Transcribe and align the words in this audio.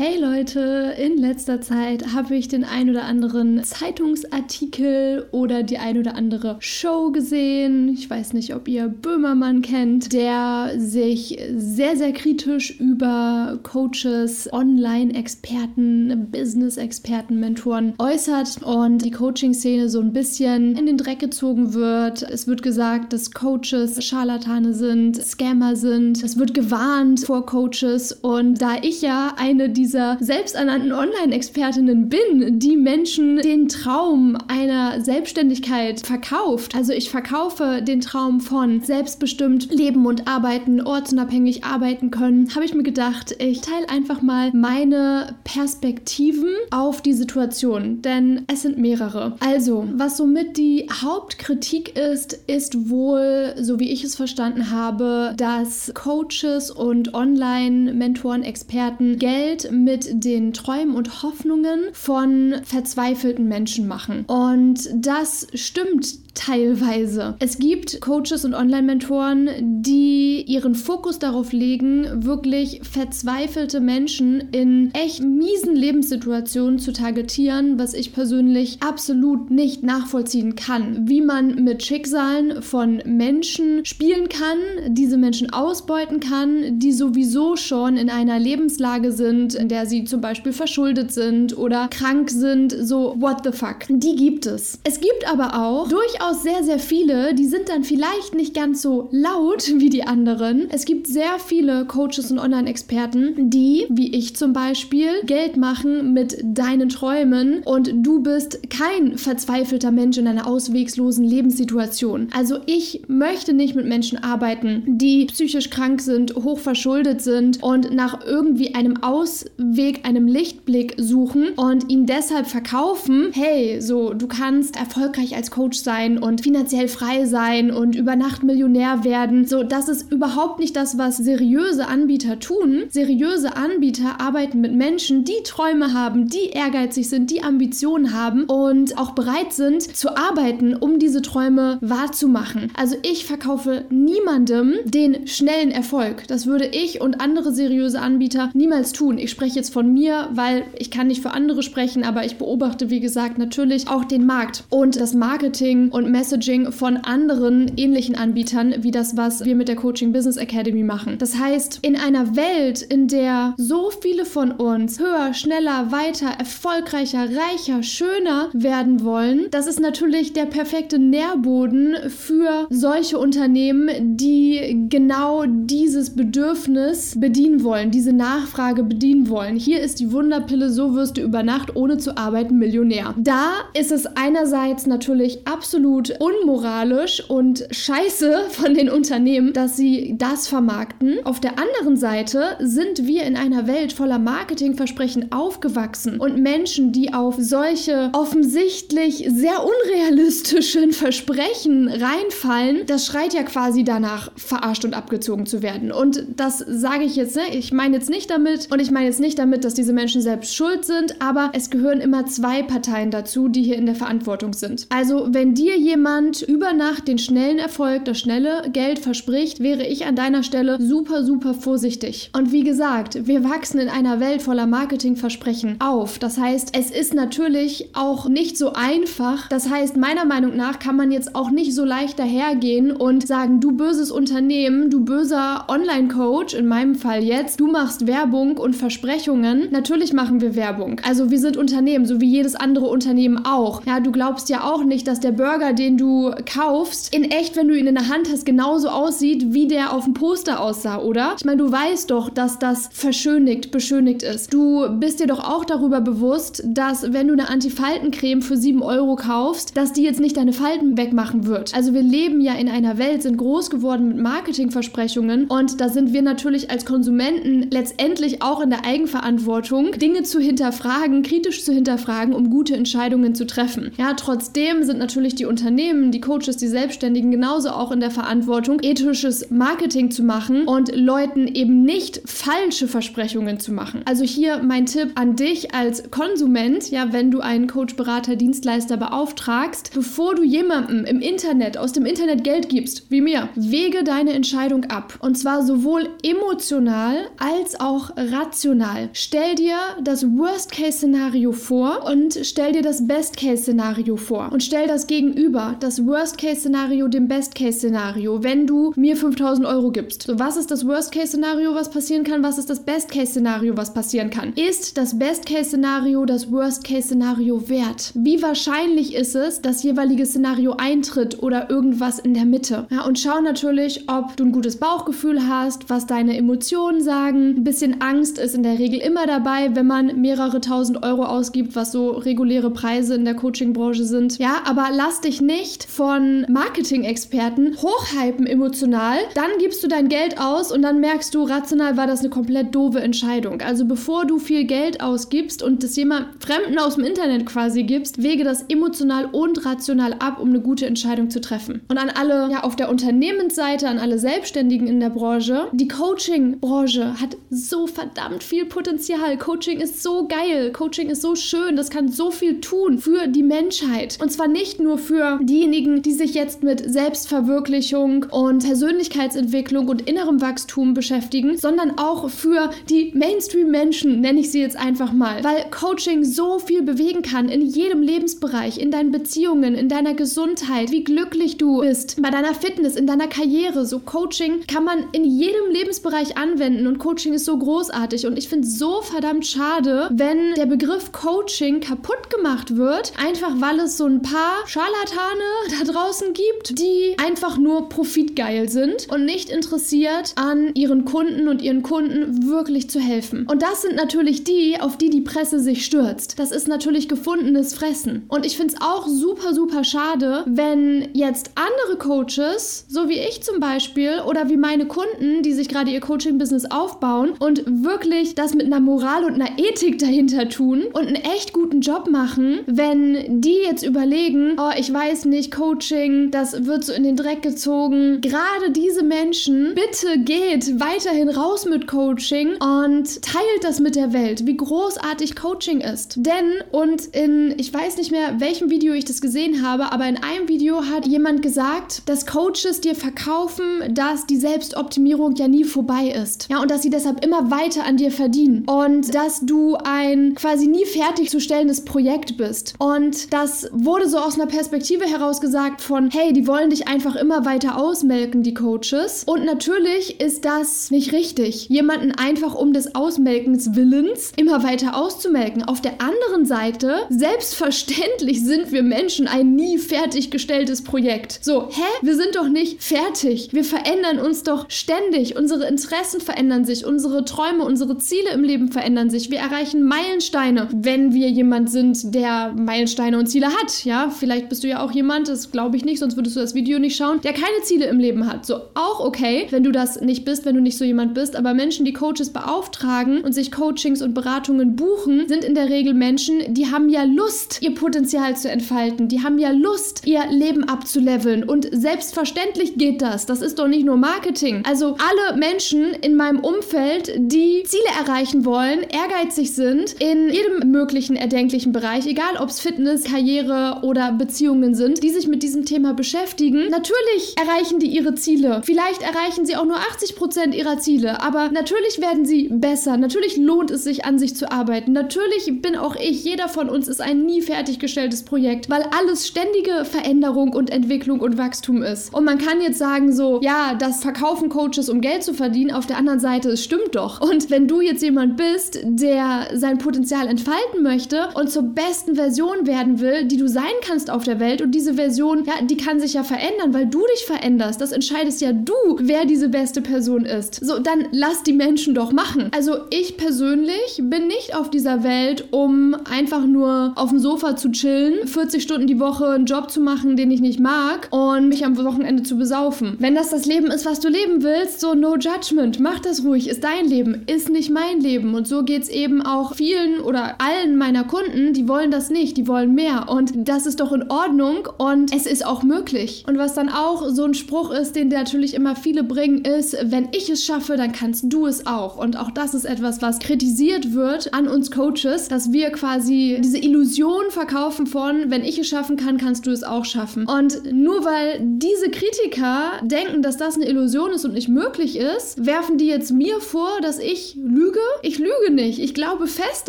Hey 0.00 0.16
Leute, 0.16 0.94
in 0.96 1.18
letzter 1.18 1.60
Zeit 1.60 2.14
habe 2.14 2.36
ich 2.36 2.46
den 2.46 2.62
ein 2.62 2.88
oder 2.88 3.02
anderen 3.02 3.64
Zeitungsartikel 3.64 5.26
oder 5.32 5.64
die 5.64 5.78
ein 5.78 5.98
oder 5.98 6.14
andere 6.14 6.54
Show 6.60 7.10
gesehen. 7.10 7.88
Ich 7.88 8.08
weiß 8.08 8.32
nicht, 8.32 8.54
ob 8.54 8.68
ihr 8.68 8.86
Böhmermann 8.86 9.60
kennt, 9.60 10.12
der 10.12 10.70
sich 10.76 11.40
sehr, 11.52 11.96
sehr 11.96 12.12
kritisch 12.12 12.78
über 12.78 13.58
Coaches, 13.64 14.48
Online-Experten, 14.52 16.28
Business-Experten, 16.30 17.40
Mentoren 17.40 17.94
äußert 17.98 18.62
und 18.62 19.04
die 19.04 19.10
Coaching-Szene 19.10 19.88
so 19.88 19.98
ein 19.98 20.12
bisschen 20.12 20.76
in 20.76 20.86
den 20.86 20.96
Dreck 20.96 21.18
gezogen 21.18 21.74
wird. 21.74 22.22
Es 22.22 22.46
wird 22.46 22.62
gesagt, 22.62 23.12
dass 23.12 23.32
Coaches 23.32 24.04
Scharlatane 24.04 24.74
sind, 24.74 25.16
Scammer 25.20 25.74
sind. 25.74 26.22
Es 26.22 26.38
wird 26.38 26.54
gewarnt 26.54 27.18
vor 27.18 27.44
Coaches 27.46 28.12
und 28.12 28.62
da 28.62 28.76
ich 28.80 29.02
ja 29.02 29.34
eine 29.36 29.68
dieser 29.68 29.87
dieser 29.88 30.18
selbsternannten 30.20 30.92
Online-Expertinnen 30.92 32.10
bin, 32.10 32.58
die 32.58 32.76
Menschen 32.76 33.38
den 33.38 33.68
Traum 33.68 34.36
einer 34.46 35.00
Selbstständigkeit 35.00 36.06
verkauft. 36.06 36.74
Also 36.76 36.92
ich 36.92 37.08
verkaufe 37.08 37.80
den 37.80 38.02
Traum 38.02 38.40
von 38.40 38.82
selbstbestimmt 38.82 39.72
leben 39.72 40.04
und 40.04 40.28
arbeiten, 40.28 40.82
ortsunabhängig 40.82 41.64
arbeiten 41.64 42.10
können, 42.10 42.54
habe 42.54 42.66
ich 42.66 42.74
mir 42.74 42.82
gedacht, 42.82 43.34
ich 43.38 43.62
teile 43.62 43.88
einfach 43.88 44.20
mal 44.20 44.50
meine 44.52 45.36
Perspektiven 45.44 46.50
auf 46.70 47.00
die 47.00 47.14
Situation, 47.14 48.02
denn 48.02 48.44
es 48.46 48.60
sind 48.60 48.76
mehrere. 48.76 49.36
Also, 49.40 49.88
was 49.94 50.18
somit 50.18 50.58
die 50.58 50.86
Hauptkritik 50.92 51.96
ist, 51.96 52.34
ist 52.46 52.90
wohl, 52.90 53.54
so 53.58 53.80
wie 53.80 53.90
ich 53.90 54.04
es 54.04 54.16
verstanden 54.16 54.70
habe, 54.70 55.32
dass 55.38 55.92
Coaches 55.94 56.70
und 56.70 57.14
Online-Mentoren, 57.14 58.42
Experten 58.42 59.18
Geld 59.18 59.77
mit 59.84 60.24
den 60.24 60.52
Träumen 60.52 60.94
und 60.94 61.22
Hoffnungen 61.22 61.80
von 61.92 62.56
verzweifelten 62.64 63.48
Menschen 63.48 63.86
machen. 63.88 64.24
Und 64.26 64.88
das 64.94 65.46
stimmt 65.54 66.18
teilweise. 66.38 67.34
Es 67.40 67.58
gibt 67.58 68.00
Coaches 68.00 68.44
und 68.44 68.54
Online-Mentoren, 68.54 69.48
die 69.82 70.42
ihren 70.46 70.74
Fokus 70.74 71.18
darauf 71.18 71.52
legen, 71.52 72.24
wirklich 72.24 72.80
verzweifelte 72.88 73.80
Menschen 73.80 74.48
in 74.52 74.92
echt 74.94 75.22
miesen 75.22 75.74
Lebenssituationen 75.74 76.78
zu 76.78 76.92
targetieren, 76.92 77.78
was 77.78 77.92
ich 77.94 78.12
persönlich 78.12 78.78
absolut 78.80 79.50
nicht 79.50 79.82
nachvollziehen 79.82 80.54
kann. 80.54 81.08
Wie 81.08 81.20
man 81.20 81.64
mit 81.64 81.82
Schicksalen 81.82 82.62
von 82.62 83.02
Menschen 83.04 83.84
spielen 83.84 84.28
kann, 84.28 84.58
diese 84.88 85.16
Menschen 85.16 85.52
ausbeuten 85.52 86.20
kann, 86.20 86.78
die 86.78 86.92
sowieso 86.92 87.56
schon 87.56 87.96
in 87.96 88.10
einer 88.10 88.38
Lebenslage 88.38 89.12
sind, 89.12 89.54
in 89.54 89.68
der 89.68 89.86
sie 89.86 90.04
zum 90.04 90.20
Beispiel 90.20 90.52
verschuldet 90.52 91.12
sind 91.12 91.56
oder 91.58 91.88
krank 91.88 92.30
sind, 92.30 92.72
so 92.80 93.16
what 93.18 93.38
the 93.44 93.52
fuck. 93.52 93.78
Die 93.88 94.14
gibt 94.14 94.46
es. 94.46 94.78
Es 94.84 95.00
gibt 95.00 95.28
aber 95.30 95.58
auch 95.58 95.88
durchaus 95.88 96.27
durchaus 96.28 96.42
sehr, 96.42 96.62
sehr 96.62 96.78
viele, 96.78 97.34
die 97.34 97.46
sind 97.46 97.68
dann 97.68 97.84
vielleicht 97.84 98.34
nicht 98.34 98.54
ganz 98.54 98.82
so 98.82 99.08
laut 99.10 99.72
wie 99.78 99.88
die 99.88 100.04
anderen. 100.04 100.68
Es 100.70 100.84
gibt 100.84 101.06
sehr 101.06 101.38
viele 101.38 101.86
Coaches 101.86 102.30
und 102.30 102.38
Online-Experten, 102.38 103.50
die, 103.50 103.86
wie 103.88 104.14
ich 104.14 104.36
zum 104.36 104.52
Beispiel, 104.52 105.08
Geld 105.24 105.56
machen 105.56 106.12
mit 106.12 106.38
deinen 106.42 106.88
Träumen 106.88 107.62
und 107.64 107.92
du 107.94 108.22
bist 108.22 108.70
kein 108.70 109.16
verzweifelter 109.16 109.90
Mensch 109.90 110.18
in 110.18 110.26
einer 110.26 110.46
auswegslosen 110.46 111.24
Lebenssituation. 111.24 112.28
Also 112.36 112.58
ich 112.66 113.02
möchte 113.08 113.52
nicht 113.52 113.74
mit 113.74 113.86
Menschen 113.86 114.22
arbeiten, 114.22 114.82
die 114.86 115.26
psychisch 115.26 115.70
krank 115.70 116.00
sind, 116.00 116.34
hochverschuldet 116.34 117.22
sind 117.22 117.62
und 117.62 117.94
nach 117.94 118.24
irgendwie 118.26 118.74
einem 118.74 119.02
Ausweg, 119.02 120.06
einem 120.06 120.26
Lichtblick 120.26 120.94
suchen 120.98 121.50
und 121.56 121.90
ihn 121.90 122.06
deshalb 122.06 122.46
verkaufen, 122.46 123.28
hey, 123.32 123.80
so, 123.80 124.12
du 124.12 124.26
kannst 124.26 124.76
erfolgreich 124.76 125.34
als 125.34 125.50
Coach 125.50 125.78
sein 125.78 126.17
und 126.18 126.42
finanziell 126.42 126.88
frei 126.88 127.24
sein 127.24 127.70
und 127.70 127.94
über 127.94 128.16
Nacht 128.16 128.42
Millionär 128.42 129.04
werden. 129.04 129.46
So, 129.46 129.62
das 129.62 129.88
ist 129.88 130.10
überhaupt 130.12 130.58
nicht 130.58 130.76
das, 130.76 130.98
was 130.98 131.16
seriöse 131.16 131.86
Anbieter 131.86 132.38
tun. 132.38 132.84
Seriöse 132.88 133.56
Anbieter 133.56 134.20
arbeiten 134.20 134.60
mit 134.60 134.74
Menschen, 134.74 135.24
die 135.24 135.42
Träume 135.44 135.92
haben, 135.92 136.28
die 136.28 136.50
ehrgeizig 136.50 137.08
sind, 137.08 137.30
die 137.30 137.42
Ambitionen 137.42 138.12
haben 138.12 138.44
und 138.44 138.98
auch 138.98 139.12
bereit 139.12 139.52
sind 139.52 139.82
zu 139.82 140.16
arbeiten, 140.16 140.74
um 140.74 140.98
diese 140.98 141.22
Träume 141.22 141.78
wahrzumachen. 141.80 142.70
Also 142.76 142.96
ich 143.02 143.24
verkaufe 143.24 143.84
niemandem 143.90 144.74
den 144.84 145.26
schnellen 145.26 145.70
Erfolg. 145.70 146.26
Das 146.28 146.46
würde 146.46 146.66
ich 146.66 147.00
und 147.00 147.20
andere 147.20 147.52
seriöse 147.52 148.00
Anbieter 148.00 148.50
niemals 148.54 148.92
tun. 148.92 149.18
Ich 149.18 149.30
spreche 149.30 149.56
jetzt 149.56 149.72
von 149.72 149.92
mir, 149.92 150.28
weil 150.32 150.64
ich 150.78 150.90
kann 150.90 151.06
nicht 151.06 151.22
für 151.22 151.32
andere 151.32 151.62
sprechen, 151.62 152.04
aber 152.04 152.24
ich 152.24 152.36
beobachte, 152.36 152.90
wie 152.90 153.00
gesagt, 153.00 153.38
natürlich 153.38 153.88
auch 153.88 154.04
den 154.04 154.26
Markt 154.26 154.64
und 154.70 154.96
das 155.00 155.14
Marketing 155.14 155.88
und 155.98 156.10
Messaging 156.10 156.70
von 156.70 156.96
anderen 156.96 157.72
ähnlichen 157.76 158.14
Anbietern, 158.14 158.76
wie 158.82 158.92
das, 158.92 159.16
was 159.16 159.44
wir 159.44 159.56
mit 159.56 159.68
der 159.68 159.76
Coaching 159.76 160.12
Business 160.12 160.36
Academy 160.36 160.84
machen. 160.84 161.16
Das 161.18 161.36
heißt, 161.38 161.80
in 161.82 161.96
einer 161.96 162.36
Welt, 162.36 162.82
in 162.82 163.08
der 163.08 163.54
so 163.56 163.90
viele 164.00 164.24
von 164.24 164.52
uns 164.52 165.00
höher, 165.00 165.34
schneller, 165.34 165.90
weiter, 165.90 166.28
erfolgreicher, 166.38 167.24
reicher, 167.24 167.82
schöner 167.82 168.48
werden 168.52 169.02
wollen, 169.02 169.46
das 169.50 169.66
ist 169.66 169.80
natürlich 169.80 170.32
der 170.32 170.46
perfekte 170.46 171.00
Nährboden 171.00 171.96
für 172.08 172.68
solche 172.70 173.18
Unternehmen, 173.18 174.16
die 174.16 174.86
genau 174.88 175.44
dieses 175.46 176.14
Bedürfnis 176.14 177.18
bedienen 177.18 177.64
wollen, 177.64 177.90
diese 177.90 178.12
Nachfrage 178.12 178.84
bedienen 178.84 179.28
wollen. 179.28 179.56
Hier 179.56 179.80
ist 179.80 179.98
die 179.98 180.12
Wunderpille, 180.12 180.70
so 180.70 180.94
wirst 180.94 181.16
du 181.16 181.22
über 181.22 181.42
Nacht 181.42 181.74
ohne 181.74 181.98
zu 181.98 182.16
arbeiten 182.16 182.58
Millionär. 182.58 183.14
Da 183.18 183.50
ist 183.74 183.90
es 183.90 184.06
einerseits 184.06 184.86
natürlich 184.86 185.46
absolut 185.46 185.87
absolut 185.88 186.20
unmoralisch 186.20 187.22
und 187.28 187.66
scheiße 187.70 188.48
von 188.50 188.74
den 188.74 188.90
Unternehmen, 188.90 189.54
dass 189.54 189.76
sie 189.76 190.16
das 190.18 190.46
vermarkten. 190.46 191.24
Auf 191.24 191.40
der 191.40 191.58
anderen 191.58 191.96
Seite 191.96 192.56
sind 192.60 193.06
wir 193.06 193.22
in 193.22 193.36
einer 193.36 193.66
Welt 193.66 193.94
voller 193.94 194.18
Marketingversprechen 194.18 195.32
aufgewachsen 195.32 196.20
und 196.20 196.42
Menschen, 196.42 196.92
die 196.92 197.14
auf 197.14 197.36
solche 197.38 198.10
offensichtlich 198.12 199.26
sehr 199.30 199.64
unrealistischen 199.64 200.92
Versprechen 200.92 201.88
reinfallen, 201.88 202.84
das 202.86 203.06
schreit 203.06 203.32
ja 203.32 203.42
quasi 203.42 203.82
danach, 203.82 204.30
verarscht 204.36 204.84
und 204.84 204.94
abgezogen 204.94 205.46
zu 205.46 205.62
werden. 205.62 205.90
Und 205.90 206.22
das 206.36 206.58
sage 206.58 207.04
ich 207.04 207.16
jetzt, 207.16 207.36
ne? 207.36 207.42
ich 207.52 207.72
meine 207.72 207.96
jetzt 207.96 208.10
nicht 208.10 208.30
damit 208.30 208.70
und 208.70 208.80
ich 208.80 208.90
meine 208.90 209.06
jetzt 209.06 209.20
nicht 209.20 209.38
damit, 209.38 209.64
dass 209.64 209.72
diese 209.72 209.94
Menschen 209.94 210.20
selbst 210.20 210.54
schuld 210.54 210.84
sind, 210.84 211.22
aber 211.22 211.52
es 211.54 211.70
gehören 211.70 212.00
immer 212.00 212.26
zwei 212.26 212.62
Parteien 212.62 213.10
dazu, 213.10 213.48
die 213.48 213.62
hier 213.62 213.76
in 213.76 213.86
der 213.86 213.94
Verantwortung 213.94 214.52
sind. 214.52 214.86
Also 214.90 215.28
wenn 215.30 215.54
dir 215.54 215.77
jemand 215.78 216.42
über 216.42 216.72
Nacht 216.72 217.08
den 217.08 217.18
schnellen 217.18 217.58
Erfolg, 217.58 218.04
das 218.04 218.18
schnelle 218.18 218.70
Geld 218.72 218.98
verspricht, 218.98 219.60
wäre 219.60 219.86
ich 219.86 220.06
an 220.06 220.16
deiner 220.16 220.42
Stelle 220.42 220.76
super, 220.80 221.24
super 221.24 221.54
vorsichtig. 221.54 222.30
Und 222.36 222.52
wie 222.52 222.64
gesagt, 222.64 223.26
wir 223.26 223.44
wachsen 223.44 223.78
in 223.80 223.88
einer 223.88 224.20
Welt 224.20 224.42
voller 224.42 224.66
Marketingversprechen 224.66 225.76
auf. 225.80 226.18
Das 226.18 226.38
heißt, 226.38 226.76
es 226.76 226.90
ist 226.90 227.14
natürlich 227.14 227.90
auch 227.94 228.28
nicht 228.28 228.58
so 228.58 228.72
einfach. 228.72 229.48
Das 229.48 229.70
heißt, 229.70 229.96
meiner 229.96 230.24
Meinung 230.24 230.56
nach 230.56 230.78
kann 230.78 230.96
man 230.96 231.12
jetzt 231.12 231.34
auch 231.34 231.50
nicht 231.50 231.74
so 231.74 231.84
leicht 231.84 232.18
dahergehen 232.18 232.92
und 232.92 233.26
sagen, 233.26 233.60
du 233.60 233.72
böses 233.72 234.10
Unternehmen, 234.10 234.90
du 234.90 235.04
böser 235.04 235.66
Online-Coach, 235.68 236.54
in 236.54 236.66
meinem 236.66 236.94
Fall 236.94 237.22
jetzt, 237.22 237.60
du 237.60 237.66
machst 237.70 238.06
Werbung 238.06 238.56
und 238.58 238.74
Versprechungen. 238.74 239.68
Natürlich 239.70 240.12
machen 240.12 240.40
wir 240.40 240.56
Werbung. 240.56 241.00
Also 241.06 241.30
wir 241.30 241.38
sind 241.38 241.56
Unternehmen, 241.56 242.06
so 242.06 242.20
wie 242.20 242.28
jedes 242.28 242.54
andere 242.54 242.86
Unternehmen 242.86 243.44
auch. 243.44 243.86
Ja, 243.86 244.00
du 244.00 244.12
glaubst 244.12 244.48
ja 244.48 244.64
auch 244.64 244.84
nicht, 244.84 245.06
dass 245.06 245.20
der 245.20 245.32
Burger, 245.32 245.67
den 245.72 245.96
du 245.96 246.32
kaufst, 246.46 247.14
in 247.14 247.24
echt, 247.24 247.56
wenn 247.56 247.68
du 247.68 247.78
ihn 247.78 247.86
in 247.86 247.94
der 247.94 248.08
Hand 248.08 248.28
hast, 248.30 248.44
genauso 248.44 248.88
aussieht, 248.88 249.52
wie 249.52 249.68
der 249.68 249.92
auf 249.92 250.04
dem 250.04 250.14
Poster 250.14 250.60
aussah, 250.60 250.98
oder? 250.98 251.34
Ich 251.38 251.44
meine, 251.44 251.58
du 251.58 251.70
weißt 251.70 252.10
doch, 252.10 252.30
dass 252.30 252.58
das 252.58 252.88
verschönigt, 252.92 253.70
beschönigt 253.70 254.22
ist. 254.22 254.52
Du 254.52 254.88
bist 254.98 255.20
dir 255.20 255.26
doch 255.26 255.40
auch 255.40 255.64
darüber 255.64 256.00
bewusst, 256.00 256.62
dass 256.64 257.12
wenn 257.12 257.28
du 257.28 257.34
eine 257.34 257.48
Antifaltencreme 257.48 258.42
für 258.42 258.56
7 258.56 258.82
Euro 258.82 259.16
kaufst, 259.16 259.76
dass 259.76 259.92
die 259.92 260.02
jetzt 260.02 260.20
nicht 260.20 260.36
deine 260.36 260.52
Falten 260.52 260.96
wegmachen 260.96 261.46
wird. 261.46 261.74
Also 261.74 261.94
wir 261.94 262.02
leben 262.02 262.40
ja 262.40 262.54
in 262.54 262.68
einer 262.68 262.98
Welt, 262.98 263.22
sind 263.22 263.36
groß 263.36 263.70
geworden 263.70 264.08
mit 264.08 264.18
Marketingversprechungen 264.18 265.46
und 265.46 265.80
da 265.80 265.88
sind 265.88 266.12
wir 266.12 266.22
natürlich 266.22 266.70
als 266.70 266.84
Konsumenten 266.84 267.68
letztendlich 267.70 268.42
auch 268.42 268.60
in 268.60 268.70
der 268.70 268.84
Eigenverantwortung, 268.84 269.92
Dinge 269.92 270.22
zu 270.22 270.40
hinterfragen, 270.40 271.22
kritisch 271.22 271.64
zu 271.64 271.72
hinterfragen, 271.72 272.34
um 272.34 272.50
gute 272.50 272.74
Entscheidungen 272.74 273.34
zu 273.34 273.46
treffen. 273.46 273.92
Ja, 273.98 274.14
trotzdem 274.14 274.82
sind 274.82 274.98
natürlich 274.98 275.34
die 275.34 275.44
Unternehmen 275.44 275.57
Unternehmen, 275.58 276.12
die 276.12 276.20
Coaches, 276.20 276.56
die 276.56 276.68
Selbstständigen 276.68 277.32
genauso 277.32 277.70
auch 277.70 277.90
in 277.90 277.98
der 277.98 278.12
Verantwortung, 278.12 278.78
ethisches 278.80 279.50
Marketing 279.50 280.12
zu 280.12 280.22
machen 280.22 280.68
und 280.68 280.94
Leuten 280.94 281.48
eben 281.48 281.82
nicht 281.82 282.20
falsche 282.26 282.86
Versprechungen 282.86 283.58
zu 283.58 283.72
machen. 283.72 284.02
Also 284.04 284.22
hier 284.22 284.62
mein 284.62 284.86
Tipp 284.86 285.10
an 285.16 285.34
dich 285.34 285.74
als 285.74 286.12
Konsument, 286.12 286.92
ja, 286.92 287.12
wenn 287.12 287.32
du 287.32 287.40
einen 287.40 287.66
Coach, 287.66 287.96
Berater, 287.96 288.36
Dienstleister 288.36 288.96
beauftragst, 288.96 289.90
bevor 289.94 290.36
du 290.36 290.44
jemandem 290.44 291.04
im 291.04 291.20
Internet 291.20 291.76
aus 291.76 291.92
dem 291.92 292.06
Internet 292.06 292.44
Geld 292.44 292.68
gibst, 292.68 293.10
wie 293.10 293.20
mir, 293.20 293.48
wege 293.56 294.04
deine 294.04 294.34
Entscheidung 294.34 294.84
ab. 294.84 295.18
Und 295.18 295.36
zwar 295.36 295.64
sowohl 295.64 296.08
emotional 296.22 297.16
als 297.38 297.80
auch 297.80 298.10
rational. 298.16 299.08
Stell 299.12 299.56
dir 299.56 299.76
das 300.04 300.24
Worst-Case-Szenario 300.24 301.50
vor 301.50 302.08
und 302.08 302.38
stell 302.42 302.74
dir 302.74 302.82
das 302.82 303.08
Best-Case-Szenario 303.08 304.16
vor. 304.16 304.50
Und 304.52 304.62
stell 304.62 304.86
das 304.86 305.08
gegenüber, 305.08 305.47
das 305.80 306.04
Worst-Case-Szenario 306.06 307.08
dem 307.08 307.26
Best-Case-Szenario, 307.26 308.42
wenn 308.42 308.66
du 308.66 308.92
mir 308.96 309.16
5000 309.16 309.66
Euro 309.66 309.90
gibst. 309.90 310.24
So, 310.24 310.38
was 310.38 310.56
ist 310.56 310.70
das 310.70 310.86
Worst-Case-Szenario, 310.86 311.74
was 311.74 311.90
passieren 311.90 312.24
kann? 312.24 312.42
Was 312.42 312.58
ist 312.58 312.68
das 312.68 312.80
Best-Case-Szenario, 312.80 313.76
was 313.76 313.94
passieren 313.94 314.30
kann? 314.30 314.52
Ist 314.54 314.98
das 314.98 315.18
Best-Case-Szenario 315.18 316.26
das 316.26 316.52
Worst-Case-Szenario 316.52 317.68
wert? 317.68 318.12
Wie 318.14 318.42
wahrscheinlich 318.42 319.14
ist 319.14 319.34
es, 319.34 319.62
das 319.62 319.82
jeweilige 319.82 320.26
Szenario 320.26 320.74
eintritt 320.76 321.42
oder 321.42 321.70
irgendwas 321.70 322.18
in 322.18 322.34
der 322.34 322.44
Mitte? 322.44 322.86
Ja, 322.90 323.06
und 323.06 323.18
schau 323.18 323.40
natürlich, 323.40 324.04
ob 324.08 324.36
du 324.36 324.44
ein 324.44 324.52
gutes 324.52 324.76
Bauchgefühl 324.76 325.48
hast, 325.48 325.88
was 325.88 326.06
deine 326.06 326.36
Emotionen 326.36 327.02
sagen. 327.02 327.54
Ein 327.56 327.64
bisschen 327.64 328.00
Angst 328.02 328.38
ist 328.38 328.54
in 328.54 328.62
der 328.62 328.78
Regel 328.78 329.00
immer 329.00 329.26
dabei, 329.26 329.74
wenn 329.74 329.86
man 329.86 330.20
mehrere 330.20 330.60
tausend 330.60 331.02
Euro 331.02 331.24
ausgibt, 331.24 331.74
was 331.74 331.92
so 331.92 332.10
reguläre 332.10 332.70
Preise 332.70 333.14
in 333.14 333.24
der 333.24 333.34
Coaching-Branche 333.34 334.04
sind. 334.04 334.38
Ja, 334.38 334.62
aber 334.64 334.88
lass 334.94 335.22
dich 335.22 335.37
nicht 335.40 335.84
von 335.84 336.46
Marketing-Experten 336.48 337.76
hochhypen 337.76 338.46
emotional. 338.46 339.18
Dann 339.34 339.50
gibst 339.58 339.82
du 339.82 339.88
dein 339.88 340.08
Geld 340.08 340.40
aus 340.40 340.72
und 340.72 340.82
dann 340.82 341.00
merkst 341.00 341.34
du, 341.34 341.44
rational 341.44 341.96
war 341.96 342.06
das 342.06 342.20
eine 342.20 342.30
komplett 342.30 342.74
doofe 342.74 343.00
Entscheidung. 343.00 343.60
Also 343.60 343.84
bevor 343.84 344.24
du 344.26 344.38
viel 344.38 344.64
Geld 344.64 345.00
ausgibst 345.00 345.62
und 345.62 345.82
das 345.82 345.96
jemand 345.96 346.42
Fremden 346.42 346.78
aus 346.78 346.96
dem 346.96 347.04
Internet 347.04 347.46
quasi 347.46 347.82
gibst, 347.82 348.22
wege 348.22 348.44
das 348.44 348.62
emotional 348.68 349.26
und 349.26 349.64
rational 349.64 350.14
ab, 350.18 350.40
um 350.40 350.48
eine 350.48 350.60
gute 350.60 350.86
Entscheidung 350.86 351.30
zu 351.30 351.40
treffen. 351.40 351.82
Und 351.88 351.98
an 351.98 352.10
alle 352.10 352.50
ja, 352.50 352.64
auf 352.64 352.76
der 352.76 352.88
Unternehmensseite, 352.88 353.88
an 353.88 353.98
alle 353.98 354.18
Selbstständigen 354.18 354.86
in 354.86 355.00
der 355.00 355.10
Branche, 355.10 355.68
die 355.72 355.88
Coaching-Branche 355.88 357.20
hat 357.20 357.36
so 357.50 357.86
verdammt 357.86 358.42
viel 358.42 358.64
Potenzial. 358.64 359.36
Coaching 359.38 359.80
ist 359.80 360.02
so 360.02 360.26
geil. 360.26 360.72
Coaching 360.72 361.10
ist 361.10 361.22
so 361.22 361.34
schön. 361.34 361.76
Das 361.76 361.90
kann 361.90 362.08
so 362.08 362.30
viel 362.30 362.60
tun 362.60 362.98
für 362.98 363.26
die 363.26 363.42
Menschheit. 363.42 364.18
Und 364.20 364.30
zwar 364.30 364.48
nicht 364.48 364.80
nur 364.80 364.98
für 364.98 365.27
diejenigen, 365.42 366.02
die 366.02 366.12
sich 366.12 366.34
jetzt 366.34 366.62
mit 366.62 366.90
Selbstverwirklichung 366.90 368.26
und 368.30 368.64
Persönlichkeitsentwicklung 368.64 369.88
und 369.88 370.08
innerem 370.08 370.40
Wachstum 370.40 370.94
beschäftigen, 370.94 371.58
sondern 371.58 371.98
auch 371.98 372.30
für 372.30 372.70
die 372.88 373.12
Mainstream-Menschen, 373.14 374.20
nenne 374.20 374.40
ich 374.40 374.50
sie 374.50 374.60
jetzt 374.60 374.78
einfach 374.78 375.12
mal. 375.12 375.42
Weil 375.44 375.64
Coaching 375.70 376.24
so 376.24 376.58
viel 376.58 376.82
bewegen 376.82 377.22
kann 377.22 377.48
in 377.48 377.62
jedem 377.62 378.02
Lebensbereich, 378.02 378.78
in 378.78 378.90
deinen 378.90 379.10
Beziehungen, 379.10 379.74
in 379.74 379.88
deiner 379.88 380.14
Gesundheit, 380.14 380.90
wie 380.90 381.04
glücklich 381.04 381.56
du 381.58 381.80
bist, 381.80 382.20
bei 382.22 382.30
deiner 382.30 382.54
Fitness, 382.54 382.96
in 382.96 383.06
deiner 383.06 383.26
Karriere. 383.26 383.86
So 383.86 383.98
Coaching 383.98 384.66
kann 384.66 384.84
man 384.84 385.04
in 385.12 385.24
jedem 385.24 385.70
Lebensbereich 385.70 386.36
anwenden 386.36 386.86
und 386.86 386.98
Coaching 386.98 387.32
ist 387.32 387.44
so 387.44 387.56
großartig. 387.58 388.26
Und 388.26 388.38
ich 388.38 388.48
finde 388.48 388.66
es 388.66 388.78
so 388.78 389.02
verdammt 389.02 389.46
schade, 389.46 390.08
wenn 390.12 390.54
der 390.54 390.66
Begriff 390.66 391.12
Coaching 391.12 391.80
kaputt 391.80 392.30
gemacht 392.30 392.76
wird, 392.76 393.12
einfach 393.16 393.52
weil 393.60 393.80
es 393.80 393.96
so 393.96 394.06
ein 394.06 394.22
paar 394.22 394.66
Scharlatane 395.08 395.84
da 395.84 395.92
draußen 395.92 396.32
gibt, 396.32 396.78
die 396.78 397.14
einfach 397.18 397.58
nur 397.58 397.88
profitgeil 397.88 398.68
sind 398.68 399.08
und 399.10 399.24
nicht 399.24 399.50
interessiert 399.50 400.32
an 400.36 400.70
ihren 400.74 401.04
Kunden 401.04 401.48
und 401.48 401.62
ihren 401.62 401.82
Kunden 401.82 402.48
wirklich 402.48 402.90
zu 402.90 403.00
helfen. 403.00 403.46
Und 403.48 403.62
das 403.62 403.82
sind 403.82 403.96
natürlich 403.96 404.44
die, 404.44 404.80
auf 404.80 404.96
die 404.96 405.10
die 405.10 405.20
Presse 405.20 405.60
sich 405.60 405.84
stürzt. 405.84 406.38
Das 406.38 406.50
ist 406.50 406.68
natürlich 406.68 407.08
gefundenes 407.08 407.74
Fressen. 407.74 408.24
Und 408.28 408.46
ich 408.46 408.56
finde 408.56 408.74
es 408.74 408.80
auch 408.80 409.06
super, 409.06 409.54
super 409.54 409.84
schade, 409.84 410.44
wenn 410.46 411.08
jetzt 411.12 411.50
andere 411.54 411.98
Coaches, 411.98 412.86
so 412.88 413.08
wie 413.08 413.18
ich 413.18 413.42
zum 413.42 413.60
Beispiel, 413.60 414.20
oder 414.26 414.48
wie 414.48 414.56
meine 414.56 414.86
Kunden, 414.86 415.42
die 415.42 415.52
sich 415.52 415.68
gerade 415.68 415.90
ihr 415.90 416.00
Coaching-Business 416.00 416.66
aufbauen 416.70 417.32
und 417.38 417.64
wirklich 417.66 418.34
das 418.34 418.54
mit 418.54 418.66
einer 418.66 418.80
Moral 418.80 419.24
und 419.24 419.34
einer 419.34 419.58
Ethik 419.58 419.98
dahinter 419.98 420.48
tun 420.48 420.84
und 420.92 421.06
einen 421.06 421.16
echt 421.16 421.52
guten 421.52 421.80
Job 421.80 422.08
machen, 422.10 422.60
wenn 422.66 423.40
die 423.40 423.58
jetzt 423.64 423.84
überlegen, 423.84 424.56
oh, 424.58 424.70
ich 424.76 424.92
weiß 424.92 424.97
nicht, 425.24 425.54
Coaching, 425.54 426.32
das 426.32 426.66
wird 426.66 426.84
so 426.84 426.92
in 426.92 427.04
den 427.04 427.14
Dreck 427.14 427.42
gezogen. 427.42 428.20
Gerade 428.20 428.72
diese 428.72 429.04
Menschen, 429.04 429.74
bitte 429.74 430.18
geht 430.18 430.80
weiterhin 430.80 431.28
raus 431.28 431.66
mit 431.66 431.86
Coaching 431.86 432.56
und 432.56 433.22
teilt 433.22 433.62
das 433.62 433.78
mit 433.78 433.94
der 433.94 434.12
Welt, 434.12 434.44
wie 434.44 434.56
großartig 434.56 435.36
Coaching 435.36 435.80
ist. 435.80 436.16
Denn, 436.16 436.62
und 436.72 437.06
in, 437.06 437.54
ich 437.58 437.72
weiß 437.72 437.96
nicht 437.96 438.10
mehr, 438.10 438.40
welchem 438.40 438.70
Video 438.70 438.92
ich 438.92 439.04
das 439.04 439.20
gesehen 439.20 439.64
habe, 439.64 439.92
aber 439.92 440.08
in 440.08 440.16
einem 440.16 440.48
Video 440.48 440.84
hat 440.84 441.06
jemand 441.06 441.42
gesagt, 441.42 442.02
dass 442.06 442.26
Coaches 442.26 442.80
dir 442.80 442.96
verkaufen, 442.96 443.94
dass 443.94 444.26
die 444.26 444.36
Selbstoptimierung 444.36 445.36
ja 445.36 445.46
nie 445.46 445.64
vorbei 445.64 446.08
ist. 446.08 446.48
Ja, 446.50 446.60
und 446.60 446.72
dass 446.72 446.82
sie 446.82 446.90
deshalb 446.90 447.24
immer 447.24 447.52
weiter 447.52 447.84
an 447.84 447.98
dir 447.98 448.10
verdienen. 448.10 448.64
Und 448.66 449.14
dass 449.14 449.40
du 449.42 449.76
ein 449.76 450.34
quasi 450.34 450.66
nie 450.66 450.84
fertigzustellendes 450.84 451.84
Projekt 451.84 452.36
bist. 452.36 452.74
Und 452.78 453.32
das 453.32 453.68
wurde 453.72 454.08
so 454.08 454.18
aus 454.18 454.34
einer 454.34 454.46
Perspektive 454.46 454.87
heraus 454.96 455.40
gesagt 455.40 455.82
von, 455.82 456.10
hey, 456.10 456.32
die 456.32 456.46
wollen 456.46 456.70
dich 456.70 456.88
einfach 456.88 457.14
immer 457.14 457.44
weiter 457.44 457.78
ausmelken, 457.78 458.42
die 458.42 458.54
Coaches. 458.54 459.24
Und 459.26 459.44
natürlich 459.44 460.20
ist 460.20 460.44
das 460.44 460.90
nicht 460.90 461.12
richtig, 461.12 461.68
jemanden 461.68 462.12
einfach 462.12 462.54
um 462.54 462.72
des 462.72 462.94
Ausmelkens 462.94 463.74
Willens 463.74 464.32
immer 464.36 464.62
weiter 464.62 464.96
auszumelken. 464.96 465.62
Auf 465.62 465.80
der 465.80 466.00
anderen 466.00 466.46
Seite, 466.46 467.02
selbstverständlich 467.10 468.42
sind 468.42 468.72
wir 468.72 468.82
Menschen 468.82 469.28
ein 469.28 469.54
nie 469.54 469.78
fertiggestelltes 469.78 470.82
Projekt. 470.82 471.40
So, 471.42 471.68
hä? 471.68 471.82
Wir 472.02 472.16
sind 472.16 472.34
doch 472.34 472.48
nicht 472.48 472.82
fertig. 472.82 473.50
Wir 473.52 473.64
verändern 473.64 474.18
uns 474.18 474.42
doch 474.42 474.70
ständig. 474.70 475.36
Unsere 475.36 475.68
Interessen 475.68 476.20
verändern 476.20 476.64
sich, 476.64 476.84
unsere 476.84 477.24
Träume, 477.24 477.64
unsere 477.64 477.98
Ziele 477.98 478.30
im 478.32 478.42
Leben 478.42 478.72
verändern 478.72 479.10
sich. 479.10 479.30
Wir 479.30 479.38
erreichen 479.38 479.82
Meilensteine, 479.82 480.68
wenn 480.72 481.12
wir 481.12 481.28
jemand 481.28 481.70
sind, 481.70 482.14
der 482.14 482.52
Meilensteine 482.54 483.18
und 483.18 483.26
Ziele 483.26 483.48
hat. 483.48 483.84
Ja, 483.84 484.10
vielleicht 484.10 484.48
bist 484.48 484.64
du 484.64 484.68
ja 484.68 484.77
auch 484.82 484.92
jemand, 484.92 485.28
das 485.28 485.50
glaube 485.50 485.76
ich 485.76 485.84
nicht, 485.84 485.98
sonst 485.98 486.16
würdest 486.16 486.36
du 486.36 486.40
das 486.40 486.54
Video 486.54 486.78
nicht 486.78 486.96
schauen, 486.96 487.20
der 487.22 487.32
keine 487.32 487.62
Ziele 487.62 487.86
im 487.86 487.98
Leben 487.98 488.26
hat. 488.26 488.46
So, 488.46 488.56
auch 488.74 489.00
okay, 489.00 489.46
wenn 489.50 489.64
du 489.64 489.72
das 489.72 490.00
nicht 490.00 490.24
bist, 490.24 490.44
wenn 490.44 490.54
du 490.54 490.60
nicht 490.60 490.78
so 490.78 490.84
jemand 490.84 491.14
bist, 491.14 491.36
aber 491.36 491.54
Menschen, 491.54 491.84
die 491.84 491.92
Coaches 491.92 492.30
beauftragen 492.30 493.22
und 493.22 493.32
sich 493.32 493.52
Coachings 493.52 494.02
und 494.02 494.14
Beratungen 494.14 494.76
buchen, 494.76 495.28
sind 495.28 495.44
in 495.44 495.54
der 495.54 495.68
Regel 495.68 495.94
Menschen, 495.94 496.54
die 496.54 496.70
haben 496.70 496.88
ja 496.88 497.04
Lust, 497.04 497.58
ihr 497.60 497.74
Potenzial 497.74 498.36
zu 498.36 498.50
entfalten. 498.50 499.08
Die 499.08 499.22
haben 499.22 499.38
ja 499.38 499.50
Lust, 499.50 500.06
ihr 500.06 500.26
Leben 500.30 500.64
abzuleveln. 500.64 501.44
Und 501.44 501.68
selbstverständlich 501.72 502.76
geht 502.76 503.02
das. 503.02 503.26
Das 503.26 503.40
ist 503.40 503.58
doch 503.58 503.68
nicht 503.68 503.84
nur 503.84 503.96
Marketing. 503.96 504.62
Also 504.64 504.96
alle 504.98 505.38
Menschen 505.38 505.92
in 506.02 506.14
meinem 506.14 506.40
Umfeld, 506.40 507.12
die 507.16 507.62
Ziele 507.64 507.82
erreichen 507.98 508.44
wollen, 508.44 508.80
ehrgeizig 508.82 509.54
sind, 509.54 509.94
in 510.00 510.30
jedem 510.30 510.70
möglichen 510.70 511.16
erdenklichen 511.16 511.72
Bereich, 511.72 512.06
egal 512.06 512.36
ob 512.40 512.48
es 512.48 512.60
Fitness, 512.60 513.04
Karriere 513.04 513.80
oder 513.82 514.12
Beziehungen 514.12 514.67
sind, 514.74 515.02
die 515.02 515.10
sich 515.10 515.26
mit 515.28 515.42
diesem 515.42 515.64
Thema 515.64 515.94
beschäftigen. 515.94 516.68
Natürlich 516.70 517.34
erreichen 517.36 517.78
die 517.78 517.86
ihre 517.86 518.14
Ziele. 518.14 518.62
Vielleicht 518.64 519.02
erreichen 519.02 519.46
sie 519.46 519.56
auch 519.56 519.64
nur 519.64 519.76
80 519.76 520.16
Prozent 520.16 520.54
ihrer 520.54 520.78
Ziele, 520.78 521.22
aber 521.22 521.50
natürlich 521.50 522.00
werden 522.00 522.24
sie 522.24 522.48
besser. 522.50 522.96
Natürlich 522.96 523.36
lohnt 523.36 523.70
es 523.70 523.84
sich, 523.84 524.04
an 524.04 524.18
sich 524.18 524.34
zu 524.34 524.50
arbeiten. 524.50 524.92
Natürlich 524.92 525.60
bin 525.62 525.76
auch 525.76 525.96
ich, 525.96 526.24
jeder 526.24 526.48
von 526.48 526.68
uns 526.68 526.88
ist 526.88 527.00
ein 527.00 527.24
nie 527.24 527.42
fertiggestelltes 527.42 528.22
Projekt, 528.22 528.70
weil 528.70 528.84
alles 528.98 529.26
ständige 529.26 529.84
Veränderung 529.84 530.52
und 530.52 530.70
Entwicklung 530.70 531.20
und 531.20 531.38
Wachstum 531.38 531.82
ist. 531.82 532.14
Und 532.14 532.24
man 532.24 532.38
kann 532.38 532.60
jetzt 532.60 532.78
sagen 532.78 533.12
so, 533.12 533.40
ja, 533.42 533.74
das 533.74 534.02
verkaufen 534.02 534.48
Coaches, 534.48 534.88
um 534.88 535.00
Geld 535.00 535.22
zu 535.22 535.34
verdienen. 535.34 535.70
Auf 535.70 535.86
der 535.86 535.96
anderen 535.96 536.20
Seite, 536.20 536.50
es 536.50 536.64
stimmt 536.64 536.94
doch. 536.94 537.20
Und 537.20 537.50
wenn 537.50 537.68
du 537.68 537.80
jetzt 537.80 538.02
jemand 538.02 538.36
bist, 538.36 538.80
der 538.84 539.48
sein 539.54 539.78
Potenzial 539.78 540.26
entfalten 540.28 540.82
möchte 540.82 541.28
und 541.34 541.50
zur 541.50 541.62
besten 541.62 542.14
Version 542.14 542.66
werden 542.66 543.00
will, 543.00 543.24
die 543.24 543.36
du 543.36 543.48
sein 543.48 543.64
kannst 543.82 544.10
auf 544.10 544.24
der 544.24 544.40
Welt 544.40 544.57
und 544.62 544.72
diese 544.72 544.94
Version, 544.94 545.44
ja, 545.44 545.54
die 545.64 545.76
kann 545.76 546.00
sich 546.00 546.14
ja 546.14 546.24
verändern, 546.24 546.72
weil 546.72 546.86
du 546.86 547.00
dich 547.14 547.24
veränderst. 547.26 547.80
Das 547.80 547.92
entscheidest 547.92 548.40
ja 548.40 548.52
du, 548.52 548.72
wer 548.98 549.24
diese 549.24 549.48
beste 549.48 549.80
Person 549.80 550.24
ist. 550.24 550.64
So, 550.64 550.78
dann 550.78 551.06
lass 551.12 551.42
die 551.42 551.52
Menschen 551.52 551.94
doch 551.94 552.12
machen. 552.12 552.50
Also 552.54 552.78
ich 552.90 553.16
persönlich 553.16 554.00
bin 554.02 554.26
nicht 554.26 554.54
auf 554.54 554.70
dieser 554.70 555.02
Welt, 555.02 555.48
um 555.50 555.96
einfach 556.10 556.46
nur 556.46 556.92
auf 556.96 557.10
dem 557.10 557.18
Sofa 557.18 557.56
zu 557.56 557.70
chillen, 557.70 558.26
40 558.26 558.62
Stunden 558.62 558.86
die 558.86 559.00
Woche 559.00 559.28
einen 559.28 559.46
Job 559.46 559.70
zu 559.70 559.80
machen, 559.80 560.16
den 560.16 560.30
ich 560.30 560.40
nicht 560.40 560.60
mag 560.60 561.08
und 561.10 561.48
mich 561.48 561.64
am 561.64 561.76
Wochenende 561.76 562.22
zu 562.22 562.36
besaufen. 562.36 562.96
Wenn 562.98 563.14
das 563.14 563.30
das 563.30 563.46
Leben 563.46 563.68
ist, 563.68 563.86
was 563.86 564.00
du 564.00 564.08
leben 564.08 564.42
willst, 564.42 564.80
so 564.80 564.94
no 564.94 565.16
judgment, 565.16 565.80
mach 565.80 566.00
das 566.00 566.24
ruhig, 566.24 566.48
ist 566.48 566.64
dein 566.64 566.86
Leben, 566.86 567.22
ist 567.26 567.50
nicht 567.50 567.70
mein 567.70 568.00
Leben. 568.00 568.34
Und 568.34 568.48
so 568.48 568.62
geht 568.62 568.82
es 568.82 568.88
eben 568.88 569.22
auch 569.22 569.54
vielen 569.54 570.00
oder 570.00 570.36
allen 570.40 570.76
meiner 570.76 571.04
Kunden, 571.04 571.52
die 571.52 571.68
wollen 571.68 571.90
das 571.90 572.10
nicht, 572.10 572.36
die 572.36 572.48
wollen 572.48 572.74
mehr. 572.74 573.08
Und 573.08 573.32
das 573.48 573.66
ist 573.66 573.80
doch 573.80 573.92
in 573.92 574.10
Ordnung 574.10 574.47
Ordnung 574.48 574.68
und 574.78 575.14
es 575.14 575.26
ist 575.26 575.44
auch 575.44 575.62
möglich. 575.62 576.24
Und 576.26 576.38
was 576.38 576.54
dann 576.54 576.68
auch 576.68 577.08
so 577.10 577.24
ein 577.24 577.34
Spruch 577.34 577.70
ist, 577.70 577.96
den 577.96 578.08
natürlich 578.08 578.54
immer 578.54 578.76
viele 578.76 579.04
bringen, 579.04 579.44
ist, 579.44 579.76
wenn 579.82 580.08
ich 580.12 580.28
es 580.30 580.44
schaffe, 580.44 580.76
dann 580.76 580.92
kannst 580.92 581.24
du 581.28 581.46
es 581.46 581.66
auch. 581.66 581.96
Und 581.96 582.16
auch 582.16 582.30
das 582.30 582.54
ist 582.54 582.64
etwas, 582.64 583.02
was 583.02 583.18
kritisiert 583.18 583.92
wird 583.94 584.34
an 584.34 584.48
uns 584.48 584.70
Coaches, 584.70 585.28
dass 585.28 585.52
wir 585.52 585.70
quasi 585.70 586.38
diese 586.42 586.58
Illusion 586.58 587.30
verkaufen 587.30 587.86
von, 587.86 588.30
wenn 588.30 588.44
ich 588.44 588.58
es 588.58 588.68
schaffen 588.68 588.96
kann, 588.96 589.18
kannst 589.18 589.46
du 589.46 589.50
es 589.50 589.62
auch 589.62 589.84
schaffen. 589.84 590.26
Und 590.26 590.72
nur 590.72 591.04
weil 591.04 591.40
diese 591.40 591.90
Kritiker 591.90 592.72
denken, 592.82 593.22
dass 593.22 593.36
das 593.36 593.56
eine 593.56 593.68
Illusion 593.68 594.12
ist 594.12 594.24
und 594.24 594.34
nicht 594.34 594.48
möglich 594.48 594.98
ist, 594.98 595.44
werfen 595.44 595.78
die 595.78 595.86
jetzt 595.86 596.12
mir 596.12 596.40
vor, 596.40 596.80
dass 596.82 596.98
ich 596.98 597.36
lüge. 597.36 597.78
Ich 598.02 598.18
lüge 598.18 598.50
nicht. 598.52 598.78
Ich 598.78 598.94
glaube 598.94 599.26
fest 599.26 599.68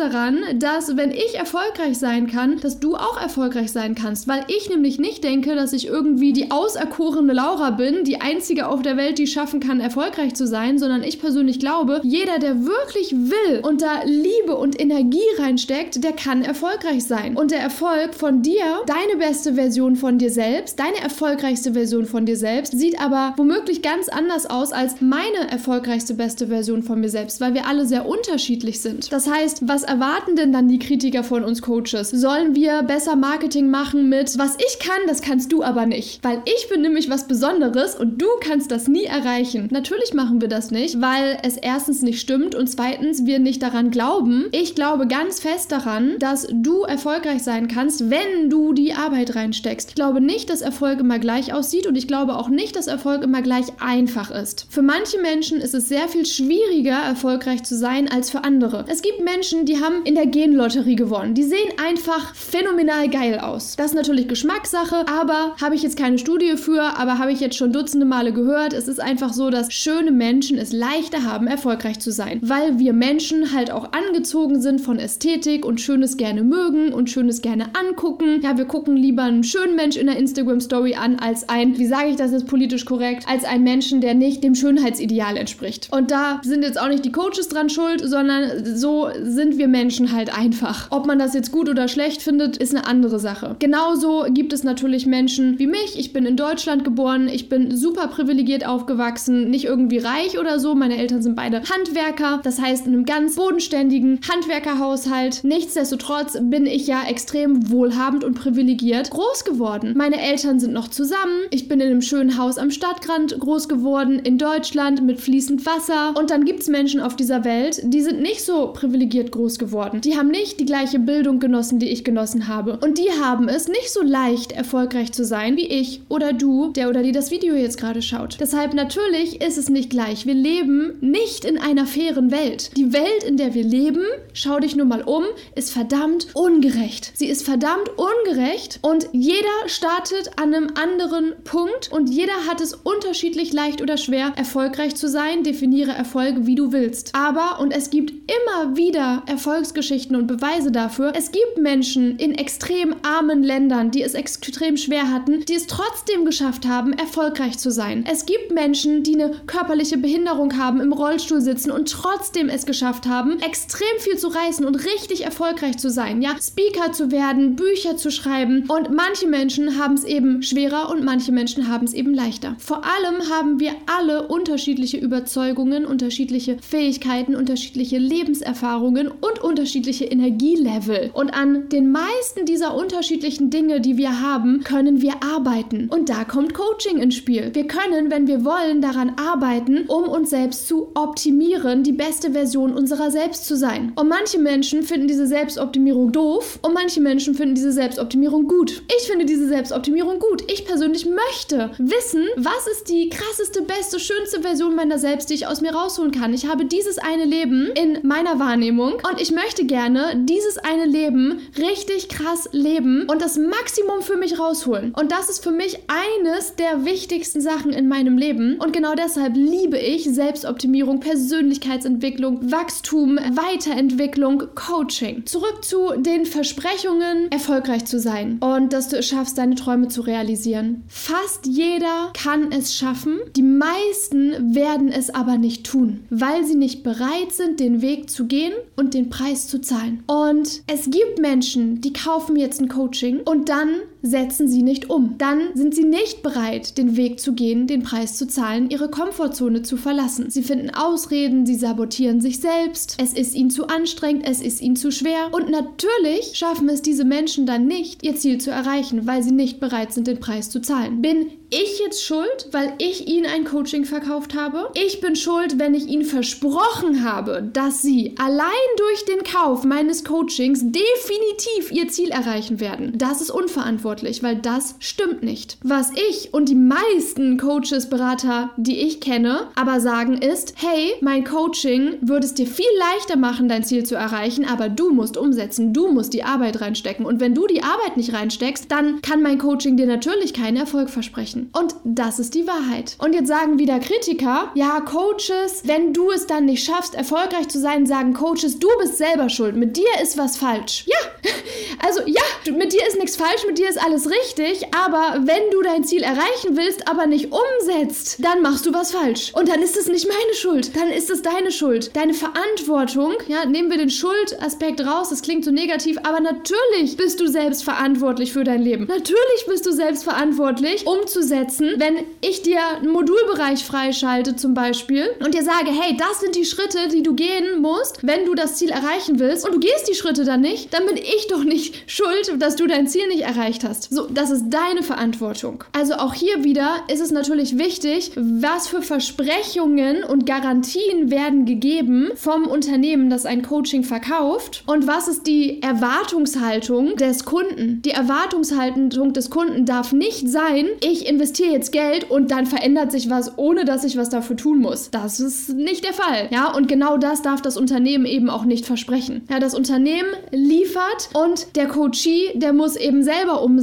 daran, 0.00 0.38
dass 0.54 0.96
wenn 0.96 1.10
ich 1.10 1.36
erfolgreich 1.36 1.98
sein 1.98 2.26
kann, 2.26 2.58
dass 2.60 2.80
du 2.80 2.96
auch 2.96 3.20
erfolgreich 3.20 3.72
sein 3.72 3.94
kannst. 3.94 4.28
Weil 4.28 4.44
ich 4.48 4.69
nämlich 4.70 4.98
nicht 4.98 5.22
denke, 5.22 5.54
dass 5.54 5.72
ich 5.72 5.86
irgendwie 5.86 6.32
die 6.32 6.50
auserkorene 6.50 7.32
Laura 7.32 7.70
bin, 7.70 8.04
die 8.04 8.20
einzige 8.20 8.68
auf 8.68 8.82
der 8.82 8.96
Welt, 8.96 9.18
die 9.18 9.26
schaffen 9.26 9.60
kann, 9.60 9.80
erfolgreich 9.80 10.34
zu 10.34 10.46
sein, 10.46 10.78
sondern 10.78 11.02
ich 11.02 11.20
persönlich 11.20 11.60
glaube, 11.60 12.00
jeder, 12.02 12.38
der 12.38 12.64
wirklich 12.64 13.12
will 13.12 13.60
und 13.62 13.82
da 13.82 14.02
Liebe 14.04 14.56
und 14.56 14.80
Energie 14.80 15.18
reinsteckt, 15.38 16.02
der 16.02 16.12
kann 16.12 16.42
erfolgreich 16.42 17.04
sein. 17.04 17.36
Und 17.36 17.50
der 17.50 17.60
Erfolg 17.60 18.14
von 18.14 18.42
dir, 18.42 18.82
deine 18.86 19.18
beste 19.18 19.54
Version 19.54 19.96
von 19.96 20.18
dir 20.18 20.30
selbst, 20.30 20.78
deine 20.78 20.98
erfolgreichste 21.02 21.72
Version 21.72 22.06
von 22.06 22.26
dir 22.26 22.36
selbst, 22.36 22.78
sieht 22.78 23.00
aber 23.00 23.34
womöglich 23.36 23.82
ganz 23.82 24.08
anders 24.08 24.48
aus 24.48 24.72
als 24.72 25.00
meine 25.00 25.50
erfolgreichste 25.50 26.14
beste 26.14 26.46
Version 26.46 26.82
von 26.82 27.00
mir 27.00 27.08
selbst, 27.10 27.40
weil 27.40 27.54
wir 27.54 27.66
alle 27.66 27.86
sehr 27.86 28.06
unterschiedlich 28.06 28.80
sind. 28.80 29.12
Das 29.12 29.28
heißt, 29.28 29.68
was 29.68 29.82
erwarten 29.82 30.36
denn 30.36 30.52
dann 30.52 30.68
die 30.68 30.78
Kritiker 30.78 31.24
von 31.24 31.44
uns 31.44 31.62
Coaches? 31.62 32.10
Sollen 32.10 32.54
wir 32.54 32.82
besser 32.82 33.16
Marketing 33.16 33.70
machen 33.70 34.08
mit, 34.08 34.38
was 34.38 34.56
ich 34.66 34.78
kann, 34.78 35.00
das 35.06 35.22
kannst 35.22 35.52
du 35.52 35.62
aber 35.62 35.86
nicht? 35.86 36.22
Weil 36.22 36.42
ich 36.44 36.68
bin 36.68 36.82
nämlich 36.82 37.08
was 37.08 37.26
Besonderes 37.26 37.94
und 37.94 38.20
du 38.20 38.26
kannst 38.40 38.70
das 38.70 38.88
nie 38.88 39.04
erreichen. 39.04 39.68
Natürlich 39.70 40.12
machen 40.12 40.40
wir 40.40 40.48
das 40.48 40.70
nicht, 40.70 41.00
weil 41.00 41.38
es 41.42 41.56
erstens 41.56 42.02
nicht 42.02 42.20
stimmt 42.20 42.54
und 42.54 42.68
zweitens 42.68 43.24
wir 43.24 43.38
nicht 43.38 43.62
daran 43.62 43.90
glauben. 43.90 44.46
Ich 44.52 44.74
glaube 44.74 45.06
ganz 45.06 45.40
fest 45.40 45.72
daran, 45.72 46.18
dass 46.18 46.46
du 46.52 46.82
erfolgreich 46.82 47.42
sein 47.42 47.68
kannst, 47.68 48.10
wenn 48.10 48.50
du 48.50 48.72
die 48.72 48.92
Arbeit 48.92 49.34
reinsteckst. 49.34 49.90
Ich 49.90 49.94
glaube 49.94 50.20
nicht, 50.20 50.50
dass 50.50 50.60
Erfolg 50.60 51.00
immer 51.00 51.18
gleich 51.18 51.54
aussieht 51.54 51.86
und 51.86 51.96
ich 51.96 52.06
glaube 52.06 52.36
auch 52.36 52.48
nicht, 52.48 52.76
dass 52.76 52.86
Erfolg 52.86 53.22
immer 53.22 53.42
gleich 53.42 53.66
einfach 53.80 54.30
ist. 54.30 54.66
Für 54.68 54.82
manche 54.82 55.20
Menschen 55.20 55.60
ist 55.60 55.74
es 55.74 55.88
sehr 55.88 56.08
viel 56.08 56.26
schwieriger, 56.26 56.98
erfolgreich 56.98 57.62
zu 57.62 57.76
sein 57.76 58.10
als 58.10 58.30
für 58.30 58.44
andere. 58.44 58.84
Es 58.88 59.00
gibt 59.00 59.24
Menschen, 59.24 59.64
die 59.64 59.80
haben 59.80 60.04
in 60.04 60.14
der 60.14 60.26
Genlotterie 60.26 60.96
gewonnen. 60.96 61.34
Die 61.34 61.44
sehen 61.44 61.72
einfach 61.82 62.34
phänomenal 62.34 63.08
geil 63.08 63.38
aus. 63.38 63.76
Das 63.76 63.86
ist 63.86 63.94
natürlich 63.94 64.28
Geschmackssache, 64.40 65.06
aber 65.06 65.54
habe 65.60 65.74
ich 65.74 65.82
jetzt 65.82 65.98
keine 65.98 66.16
Studie 66.16 66.56
für, 66.56 66.98
aber 66.98 67.18
habe 67.18 67.30
ich 67.30 67.40
jetzt 67.40 67.56
schon 67.58 67.74
dutzende 67.74 68.06
Male 68.06 68.32
gehört. 68.32 68.72
Es 68.72 68.88
ist 68.88 68.98
einfach 68.98 69.34
so, 69.34 69.50
dass 69.50 69.70
schöne 69.70 70.12
Menschen 70.12 70.56
es 70.56 70.72
leichter 70.72 71.24
haben, 71.24 71.46
erfolgreich 71.46 72.00
zu 72.00 72.10
sein, 72.10 72.38
weil 72.40 72.78
wir 72.78 72.94
Menschen 72.94 73.52
halt 73.52 73.70
auch 73.70 73.92
angezogen 73.92 74.62
sind 74.62 74.80
von 74.80 74.98
Ästhetik 74.98 75.66
und 75.66 75.78
Schönes 75.78 76.16
gerne 76.16 76.42
mögen 76.42 76.94
und 76.94 77.10
Schönes 77.10 77.42
gerne 77.42 77.66
angucken. 77.78 78.40
Ja, 78.42 78.56
wir 78.56 78.64
gucken 78.64 78.96
lieber 78.96 79.24
einen 79.24 79.44
schönen 79.44 79.76
Mensch 79.76 79.98
in 79.98 80.06
der 80.06 80.16
Instagram 80.16 80.62
Story 80.62 80.94
an 80.94 81.18
als 81.18 81.50
ein, 81.50 81.76
wie 81.76 81.86
sage 81.86 82.08
ich 82.08 82.16
das 82.16 82.32
jetzt 82.32 82.46
politisch 82.46 82.86
korrekt, 82.86 83.26
als 83.28 83.44
einen 83.44 83.64
Menschen, 83.64 84.00
der 84.00 84.14
nicht 84.14 84.42
dem 84.42 84.54
Schönheitsideal 84.54 85.36
entspricht. 85.36 85.90
Und 85.92 86.10
da 86.10 86.40
sind 86.42 86.62
jetzt 86.62 86.80
auch 86.80 86.88
nicht 86.88 87.04
die 87.04 87.12
Coaches 87.12 87.48
dran 87.48 87.68
schuld, 87.68 88.00
sondern 88.02 88.64
so 88.64 89.08
sind 89.22 89.58
wir 89.58 89.68
Menschen 89.68 90.12
halt 90.12 90.34
einfach. 90.34 90.86
Ob 90.88 91.06
man 91.06 91.18
das 91.18 91.34
jetzt 91.34 91.52
gut 91.52 91.68
oder 91.68 91.88
schlecht 91.88 92.22
findet, 92.22 92.56
ist 92.56 92.74
eine 92.74 92.86
andere 92.86 93.18
Sache. 93.18 93.56
Genauso 93.58 94.29
gibt 94.34 94.52
es 94.52 94.64
natürlich 94.64 95.06
Menschen 95.06 95.58
wie 95.58 95.66
mich. 95.66 95.98
Ich 95.98 96.12
bin 96.12 96.26
in 96.26 96.36
Deutschland 96.36 96.84
geboren, 96.84 97.28
ich 97.28 97.48
bin 97.48 97.76
super 97.76 98.08
privilegiert 98.08 98.66
aufgewachsen, 98.66 99.50
nicht 99.50 99.64
irgendwie 99.64 99.98
reich 99.98 100.38
oder 100.38 100.58
so. 100.58 100.74
Meine 100.74 100.96
Eltern 100.96 101.22
sind 101.22 101.36
beide 101.36 101.62
Handwerker, 101.62 102.40
das 102.42 102.60
heißt 102.60 102.86
in 102.86 102.92
einem 102.92 103.04
ganz 103.04 103.36
bodenständigen 103.36 104.20
Handwerkerhaushalt. 104.28 105.40
Nichtsdestotrotz 105.42 106.38
bin 106.40 106.66
ich 106.66 106.86
ja 106.86 107.02
extrem 107.08 107.70
wohlhabend 107.70 108.24
und 108.24 108.34
privilegiert 108.34 109.10
groß 109.10 109.44
geworden. 109.44 109.94
Meine 109.96 110.20
Eltern 110.20 110.60
sind 110.60 110.72
noch 110.72 110.88
zusammen. 110.88 111.42
Ich 111.50 111.68
bin 111.68 111.80
in 111.80 111.88
einem 111.88 112.02
schönen 112.02 112.38
Haus 112.38 112.58
am 112.58 112.70
Stadtrand 112.70 113.38
groß 113.38 113.68
geworden, 113.68 114.18
in 114.18 114.38
Deutschland 114.38 115.02
mit 115.02 115.20
fließend 115.20 115.66
Wasser. 115.66 116.14
Und 116.16 116.30
dann 116.30 116.44
gibt 116.44 116.60
es 116.60 116.68
Menschen 116.68 117.00
auf 117.00 117.16
dieser 117.16 117.44
Welt, 117.44 117.80
die 117.84 118.00
sind 118.00 118.20
nicht 118.20 118.44
so 118.44 118.72
privilegiert 118.72 119.32
groß 119.32 119.58
geworden. 119.58 120.00
Die 120.00 120.16
haben 120.16 120.28
nicht 120.28 120.60
die 120.60 120.66
gleiche 120.66 120.98
Bildung 120.98 121.40
genossen, 121.40 121.78
die 121.78 121.88
ich 121.88 122.04
genossen 122.04 122.48
habe. 122.48 122.78
Und 122.82 122.98
die 122.98 123.10
haben 123.20 123.48
es 123.48 123.68
nicht 123.68 123.90
so 123.90 124.02
leicht, 124.02 124.19
erfolgreich 124.20 125.12
zu 125.12 125.24
sein 125.24 125.56
wie 125.56 125.66
ich 125.66 126.02
oder 126.10 126.34
du, 126.34 126.72
der 126.72 126.90
oder 126.90 127.02
die 127.02 127.12
das 127.12 127.30
Video 127.30 127.54
jetzt 127.54 127.78
gerade 127.78 128.02
schaut. 128.02 128.36
Deshalb 128.38 128.74
natürlich 128.74 129.40
ist 129.40 129.56
es 129.56 129.70
nicht 129.70 129.88
gleich. 129.88 130.26
Wir 130.26 130.34
leben 130.34 130.98
nicht 131.00 131.46
in 131.46 131.58
einer 131.58 131.86
fairen 131.86 132.30
Welt. 132.30 132.76
Die 132.76 132.92
Welt, 132.92 133.24
in 133.26 133.38
der 133.38 133.54
wir 133.54 133.64
leben, 133.64 134.04
schau 134.34 134.60
dich 134.60 134.76
nur 134.76 134.84
mal 134.84 135.02
um, 135.02 135.24
ist 135.54 135.72
verdammt 135.72 136.28
ungerecht. 136.34 137.12
Sie 137.14 137.28
ist 137.28 137.44
verdammt 137.44 137.90
ungerecht 137.96 138.78
und 138.82 139.08
jeder 139.12 139.48
startet 139.66 140.38
an 140.38 140.54
einem 140.54 140.68
anderen 140.74 141.32
Punkt 141.44 141.90
und 141.90 142.10
jeder 142.10 142.46
hat 142.46 142.60
es 142.60 142.74
unterschiedlich 142.74 143.54
leicht 143.54 143.80
oder 143.80 143.96
schwer, 143.96 144.34
erfolgreich 144.36 144.96
zu 144.96 145.08
sein. 145.08 145.44
Definiere 145.44 145.92
Erfolg, 145.92 146.46
wie 146.46 146.56
du 146.56 146.72
willst. 146.72 147.14
Aber, 147.14 147.58
und 147.58 147.72
es 147.72 147.88
gibt 147.88 148.10
immer 148.10 148.76
wieder 148.76 149.22
Erfolgsgeschichten 149.26 150.14
und 150.14 150.26
Beweise 150.26 150.70
dafür, 150.70 151.14
es 151.16 151.32
gibt 151.32 151.56
Menschen 151.56 152.18
in 152.18 152.34
extrem 152.34 152.96
armen 153.02 153.42
Ländern, 153.42 153.90
die 153.90 154.02
es 154.02 154.09
extrem 154.14 154.76
schwer 154.76 155.10
hatten, 155.10 155.44
die 155.44 155.54
es 155.54 155.66
trotzdem 155.66 156.24
geschafft 156.24 156.66
haben, 156.66 156.92
erfolgreich 156.92 157.58
zu 157.58 157.70
sein. 157.70 158.04
Es 158.10 158.26
gibt 158.26 158.52
Menschen, 158.52 159.02
die 159.02 159.14
eine 159.14 159.32
körperliche 159.46 159.98
Behinderung 159.98 160.56
haben, 160.56 160.80
im 160.80 160.92
Rollstuhl 160.92 161.40
sitzen 161.40 161.70
und 161.70 161.90
trotzdem 161.90 162.48
es 162.48 162.66
geschafft 162.66 163.06
haben, 163.06 163.40
extrem 163.40 163.98
viel 163.98 164.16
zu 164.16 164.28
reißen 164.28 164.64
und 164.66 164.84
richtig 164.84 165.24
erfolgreich 165.24 165.78
zu 165.78 165.90
sein. 165.90 166.22
Ja, 166.22 166.36
Speaker 166.40 166.92
zu 166.92 167.10
werden, 167.10 167.56
Bücher 167.56 167.96
zu 167.96 168.10
schreiben. 168.10 168.64
Und 168.68 168.90
manche 168.94 169.26
Menschen 169.26 169.78
haben 169.78 169.94
es 169.94 170.04
eben 170.04 170.42
schwerer 170.42 170.90
und 170.90 171.04
manche 171.04 171.32
Menschen 171.32 171.68
haben 171.68 171.86
es 171.86 171.92
eben 171.92 172.14
leichter. 172.14 172.56
Vor 172.58 172.84
allem 172.84 173.30
haben 173.30 173.60
wir 173.60 173.72
alle 173.86 174.28
unterschiedliche 174.28 174.98
Überzeugungen, 174.98 175.84
unterschiedliche 175.86 176.56
Fähigkeiten, 176.60 177.34
unterschiedliche 177.34 177.98
Lebenserfahrungen 177.98 179.08
und 179.08 179.42
unterschiedliche 179.42 180.06
Energielevel. 180.06 181.10
Und 181.12 181.30
an 181.30 181.68
den 181.68 181.90
meisten 181.90 182.46
dieser 182.46 182.74
unterschiedlichen 182.74 183.50
Dinge, 183.50 183.80
die 183.80 183.96
wir 183.96 183.99
haben, 184.08 184.64
können 184.64 185.02
wir 185.02 185.22
arbeiten. 185.22 185.88
Und 185.90 186.08
da 186.08 186.24
kommt 186.24 186.54
Coaching 186.54 186.98
ins 186.98 187.16
Spiel. 187.16 187.50
Wir 187.52 187.66
können, 187.66 188.10
wenn 188.10 188.26
wir 188.26 188.44
wollen, 188.44 188.80
daran 188.80 189.12
arbeiten, 189.16 189.84
um 189.86 190.04
uns 190.04 190.30
selbst 190.30 190.66
zu 190.66 190.88
optimieren, 190.94 191.82
die 191.82 191.92
beste 191.92 192.32
Version 192.32 192.72
unserer 192.72 193.10
selbst 193.10 193.46
zu 193.46 193.56
sein. 193.56 193.92
Und 193.96 194.08
manche 194.08 194.38
Menschen 194.38 194.82
finden 194.82 195.08
diese 195.08 195.26
Selbstoptimierung 195.26 196.12
doof 196.12 196.58
und 196.62 196.72
manche 196.72 197.00
Menschen 197.00 197.34
finden 197.34 197.54
diese 197.54 197.72
Selbstoptimierung 197.72 198.48
gut. 198.48 198.82
Ich 198.96 199.06
finde 199.06 199.26
diese 199.26 199.48
Selbstoptimierung 199.48 200.18
gut. 200.18 200.42
Ich 200.50 200.64
persönlich 200.64 201.06
möchte 201.06 201.72
wissen, 201.78 202.26
was 202.36 202.66
ist 202.72 202.88
die 202.88 203.10
krasseste, 203.10 203.62
beste, 203.62 204.00
schönste 204.00 204.40
Version 204.42 204.74
meiner 204.74 204.98
selbst, 204.98 205.30
die 205.30 205.34
ich 205.34 205.46
aus 205.46 205.60
mir 205.60 205.74
rausholen 205.74 206.12
kann. 206.12 206.32
Ich 206.32 206.46
habe 206.46 206.64
dieses 206.64 206.98
eine 206.98 207.24
Leben 207.24 207.70
in 207.74 207.98
meiner 208.06 208.38
Wahrnehmung 208.38 208.94
und 208.94 209.20
ich 209.20 209.32
möchte 209.32 209.66
gerne 209.66 210.24
dieses 210.24 210.58
eine 210.58 210.86
Leben 210.86 211.40
richtig 211.58 212.08
krass 212.08 212.48
leben 212.52 213.06
und 213.08 213.20
das 213.20 213.36
Maximum 213.36 213.89
für 214.00 214.16
mich 214.16 214.38
rausholen. 214.38 214.94
Und 214.94 215.12
das 215.12 215.28
ist 215.28 215.42
für 215.42 215.50
mich 215.50 215.78
eines 215.88 216.56
der 216.56 216.84
wichtigsten 216.84 217.40
Sachen 217.40 217.72
in 217.72 217.88
meinem 217.88 218.16
Leben. 218.16 218.58
Und 218.58 218.72
genau 218.72 218.94
deshalb 218.94 219.36
liebe 219.36 219.78
ich 219.78 220.04
Selbstoptimierung, 220.04 221.00
Persönlichkeitsentwicklung, 221.00 222.50
Wachstum, 222.50 223.16
Weiterentwicklung, 223.16 224.44
Coaching. 224.54 225.26
Zurück 225.26 225.64
zu 225.64 225.92
den 225.96 226.26
Versprechungen, 226.26 227.30
erfolgreich 227.30 227.84
zu 227.84 227.98
sein 227.98 228.38
und 228.40 228.72
dass 228.72 228.88
du 228.88 228.98
es 228.98 229.08
schaffst, 229.08 229.38
deine 229.38 229.54
Träume 229.54 229.88
zu 229.88 230.02
realisieren. 230.02 230.84
Fast 230.88 231.46
jeder 231.46 232.12
kann 232.14 232.52
es 232.52 232.74
schaffen. 232.74 233.18
Die 233.36 233.42
meisten 233.42 234.54
werden 234.54 234.92
es 234.92 235.10
aber 235.10 235.36
nicht 235.36 235.66
tun, 235.66 236.04
weil 236.10 236.44
sie 236.44 236.54
nicht 236.54 236.82
bereit 236.82 237.32
sind, 237.32 237.60
den 237.60 237.82
Weg 237.82 238.10
zu 238.10 238.26
gehen 238.26 238.52
und 238.76 238.94
den 238.94 239.10
Preis 239.10 239.48
zu 239.48 239.60
zahlen. 239.60 240.02
Und 240.06 240.62
es 240.66 240.90
gibt 240.90 241.18
Menschen, 241.18 241.80
die 241.80 241.92
kaufen 241.92 242.36
jetzt 242.36 242.60
ein 242.60 242.68
Coaching 242.68 243.20
und 243.20 243.48
dann 243.48 243.79
one 243.80 243.88
setzen 244.02 244.48
sie 244.48 244.62
nicht 244.62 244.90
um. 244.90 245.16
Dann 245.18 245.50
sind 245.54 245.74
sie 245.74 245.84
nicht 245.84 246.22
bereit, 246.22 246.78
den 246.78 246.96
Weg 246.96 247.20
zu 247.20 247.34
gehen, 247.34 247.66
den 247.66 247.82
Preis 247.82 248.16
zu 248.16 248.26
zahlen, 248.26 248.70
ihre 248.70 248.90
Komfortzone 248.90 249.62
zu 249.62 249.76
verlassen. 249.76 250.30
Sie 250.30 250.42
finden 250.42 250.70
Ausreden, 250.70 251.46
sie 251.46 251.54
sabotieren 251.54 252.20
sich 252.20 252.40
selbst, 252.40 252.96
es 253.00 253.12
ist 253.12 253.34
ihnen 253.34 253.50
zu 253.50 253.66
anstrengend, 253.66 254.26
es 254.26 254.40
ist 254.40 254.60
ihnen 254.60 254.76
zu 254.76 254.90
schwer 254.90 255.28
und 255.32 255.50
natürlich 255.50 256.32
schaffen 256.34 256.68
es 256.68 256.82
diese 256.82 257.04
Menschen 257.04 257.46
dann 257.46 257.66
nicht, 257.66 258.02
ihr 258.02 258.16
Ziel 258.16 258.38
zu 258.38 258.50
erreichen, 258.50 259.06
weil 259.06 259.22
sie 259.22 259.32
nicht 259.32 259.60
bereit 259.60 259.92
sind, 259.92 260.06
den 260.06 260.20
Preis 260.20 260.50
zu 260.50 260.60
zahlen. 260.60 261.02
Bin 261.02 261.26
ich 261.50 261.80
jetzt 261.80 262.04
schuld, 262.04 262.48
weil 262.52 262.72
ich 262.78 263.08
ihnen 263.08 263.26
ein 263.26 263.44
Coaching 263.44 263.84
verkauft 263.84 264.34
habe? 264.34 264.70
Ich 264.74 265.00
bin 265.00 265.16
schuld, 265.16 265.58
wenn 265.58 265.74
ich 265.74 265.88
ihnen 265.88 266.04
versprochen 266.04 267.04
habe, 267.04 267.50
dass 267.52 267.82
sie 267.82 268.14
allein 268.18 268.46
durch 268.76 269.04
den 269.06 269.24
Kauf 269.24 269.64
meines 269.64 270.04
Coachings 270.04 270.60
definitiv 270.62 271.72
ihr 271.72 271.88
Ziel 271.88 272.10
erreichen 272.10 272.60
werden. 272.60 272.92
Das 272.96 273.20
ist 273.20 273.30
unverantwortlich 273.30 273.89
verantwortlich, 273.90 274.22
weil 274.22 274.36
das 274.36 274.76
stimmt 274.78 275.22
nicht. 275.22 275.58
Was 275.62 275.90
ich 275.92 276.32
und 276.32 276.48
die 276.48 276.54
meisten 276.54 277.38
Coaches, 277.38 277.88
Berater, 277.88 278.50
die 278.56 278.78
ich 278.78 279.00
kenne, 279.00 279.48
aber 279.54 279.80
sagen 279.80 280.18
ist, 280.18 280.54
hey, 280.56 280.92
mein 281.00 281.24
Coaching 281.24 281.96
würde 282.00 282.26
es 282.26 282.34
dir 282.34 282.46
viel 282.46 282.64
leichter 282.78 283.16
machen, 283.16 283.48
dein 283.48 283.64
Ziel 283.64 283.84
zu 283.84 283.96
erreichen, 283.96 284.44
aber 284.44 284.68
du 284.68 284.90
musst 284.90 285.16
umsetzen, 285.16 285.72
du 285.72 285.88
musst 285.88 286.12
die 286.12 286.22
Arbeit 286.22 286.60
reinstecken. 286.60 287.04
Und 287.04 287.20
wenn 287.20 287.34
du 287.34 287.46
die 287.46 287.62
Arbeit 287.62 287.96
nicht 287.96 288.12
reinsteckst, 288.12 288.70
dann 288.70 289.02
kann 289.02 289.22
mein 289.22 289.38
Coaching 289.38 289.76
dir 289.76 289.86
natürlich 289.86 290.34
keinen 290.34 290.56
Erfolg 290.56 290.90
versprechen. 290.90 291.50
Und 291.58 291.74
das 291.84 292.18
ist 292.18 292.34
die 292.34 292.46
Wahrheit. 292.46 292.96
Und 292.98 293.14
jetzt 293.14 293.28
sagen 293.28 293.58
wieder 293.58 293.78
Kritiker, 293.80 294.50
ja, 294.54 294.80
Coaches, 294.80 295.62
wenn 295.64 295.92
du 295.92 296.10
es 296.10 296.26
dann 296.26 296.44
nicht 296.44 296.64
schaffst, 296.64 296.94
erfolgreich 296.94 297.48
zu 297.48 297.58
sein, 297.58 297.86
sagen 297.86 298.14
Coaches, 298.14 298.58
du 298.58 298.68
bist 298.80 298.98
selber 298.98 299.28
schuld, 299.28 299.56
mit 299.56 299.76
dir 299.76 300.00
ist 300.02 300.16
was 300.16 300.36
falsch. 300.36 300.84
Ja, 300.86 301.30
also 301.86 302.00
ja, 302.06 302.22
mit 302.52 302.72
dir 302.72 302.86
ist 302.86 302.98
nichts 302.98 303.16
falsch, 303.16 303.44
mit 303.46 303.58
dir 303.58 303.68
ist 303.68 303.79
alles 303.84 304.10
richtig, 304.10 304.66
aber 304.74 305.20
wenn 305.24 305.50
du 305.50 305.62
dein 305.62 305.84
Ziel 305.84 306.02
erreichen 306.02 306.56
willst, 306.56 306.88
aber 306.88 307.06
nicht 307.06 307.30
umsetzt, 307.32 308.18
dann 308.20 308.42
machst 308.42 308.66
du 308.66 308.72
was 308.72 308.92
falsch. 308.92 309.32
Und 309.34 309.48
dann 309.48 309.62
ist 309.62 309.76
es 309.76 309.88
nicht 309.88 310.06
meine 310.06 310.34
Schuld, 310.34 310.76
dann 310.76 310.90
ist 310.90 311.10
es 311.10 311.22
deine 311.22 311.50
Schuld. 311.50 311.94
Deine 311.94 312.14
Verantwortung, 312.14 313.14
ja, 313.28 313.44
nehmen 313.44 313.70
wir 313.70 313.78
den 313.78 313.90
Schuldaspekt 313.90 314.80
raus, 314.86 315.10
das 315.10 315.22
klingt 315.22 315.44
so 315.44 315.50
negativ, 315.50 315.98
aber 316.02 316.20
natürlich 316.20 316.96
bist 316.96 317.20
du 317.20 317.28
selbst 317.28 317.64
verantwortlich 317.64 318.32
für 318.32 318.44
dein 318.44 318.62
Leben. 318.62 318.86
Natürlich 318.86 319.46
bist 319.46 319.66
du 319.66 319.72
selbst 319.72 320.04
verantwortlich, 320.04 320.86
umzusetzen, 320.86 321.74
wenn 321.78 322.04
ich 322.20 322.42
dir 322.42 322.60
einen 322.76 322.92
Modulbereich 322.92 323.64
freischalte 323.64 324.36
zum 324.36 324.54
Beispiel 324.54 325.10
und 325.24 325.34
dir 325.34 325.42
sage, 325.42 325.70
hey, 325.70 325.96
das 325.96 326.20
sind 326.20 326.36
die 326.36 326.44
Schritte, 326.44 326.88
die 326.88 327.02
du 327.02 327.14
gehen 327.14 327.60
musst, 327.60 328.06
wenn 328.06 328.24
du 328.24 328.34
das 328.34 328.56
Ziel 328.56 328.70
erreichen 328.70 329.18
willst 329.18 329.46
und 329.46 329.54
du 329.54 329.60
gehst 329.60 329.88
die 329.88 329.94
Schritte 329.94 330.24
dann 330.24 330.40
nicht, 330.40 330.72
dann 330.74 330.86
bin 330.86 330.96
ich 330.96 331.26
doch 331.28 331.44
nicht 331.44 331.90
schuld, 331.90 332.32
dass 332.38 332.56
du 332.56 332.66
dein 332.66 332.86
Ziel 332.86 333.08
nicht 333.08 333.22
erreicht 333.22 333.64
hast. 333.64 333.69
So, 333.78 334.06
das 334.10 334.30
ist 334.30 334.44
deine 334.50 334.82
Verantwortung. 334.82 335.64
Also 335.72 335.94
auch 335.94 336.14
hier 336.14 336.44
wieder 336.44 336.68
ist 336.88 337.00
es 337.00 337.10
natürlich 337.10 337.58
wichtig, 337.58 338.12
was 338.16 338.68
für 338.68 338.82
Versprechungen 338.82 340.04
und 340.04 340.26
Garantien 340.26 341.10
werden 341.10 341.44
gegeben 341.44 342.10
vom 342.14 342.46
Unternehmen, 342.46 343.10
das 343.10 343.26
ein 343.26 343.42
Coaching 343.42 343.84
verkauft 343.84 344.64
und 344.66 344.86
was 344.86 345.08
ist 345.08 345.26
die 345.26 345.62
Erwartungshaltung 345.62 346.96
des 346.96 347.24
Kunden. 347.24 347.82
Die 347.82 347.90
Erwartungshaltung 347.90 349.12
des 349.12 349.30
Kunden 349.30 349.64
darf 349.64 349.92
nicht 349.92 350.28
sein, 350.28 350.66
ich 350.80 351.06
investiere 351.06 351.52
jetzt 351.52 351.72
Geld 351.72 352.10
und 352.10 352.30
dann 352.30 352.46
verändert 352.46 352.92
sich 352.92 353.10
was, 353.10 353.38
ohne 353.38 353.64
dass 353.64 353.84
ich 353.84 353.96
was 353.96 354.10
dafür 354.10 354.36
tun 354.36 354.58
muss. 354.58 354.90
Das 354.90 355.20
ist 355.20 355.50
nicht 355.50 355.84
der 355.84 355.92
Fall. 355.92 356.28
Ja, 356.30 356.54
und 356.54 356.68
genau 356.68 356.96
das 356.96 357.22
darf 357.22 357.42
das 357.42 357.56
Unternehmen 357.56 358.06
eben 358.06 358.30
auch 358.30 358.44
nicht 358.44 358.66
versprechen. 358.66 359.22
Ja, 359.30 359.38
das 359.38 359.54
Unternehmen 359.54 360.08
liefert 360.30 361.10
und 361.14 361.56
der 361.56 361.68
Coachee, 361.68 362.32
der 362.34 362.52
muss 362.52 362.76
eben 362.76 363.02
selber 363.02 363.42
umsetzen, 363.42 363.59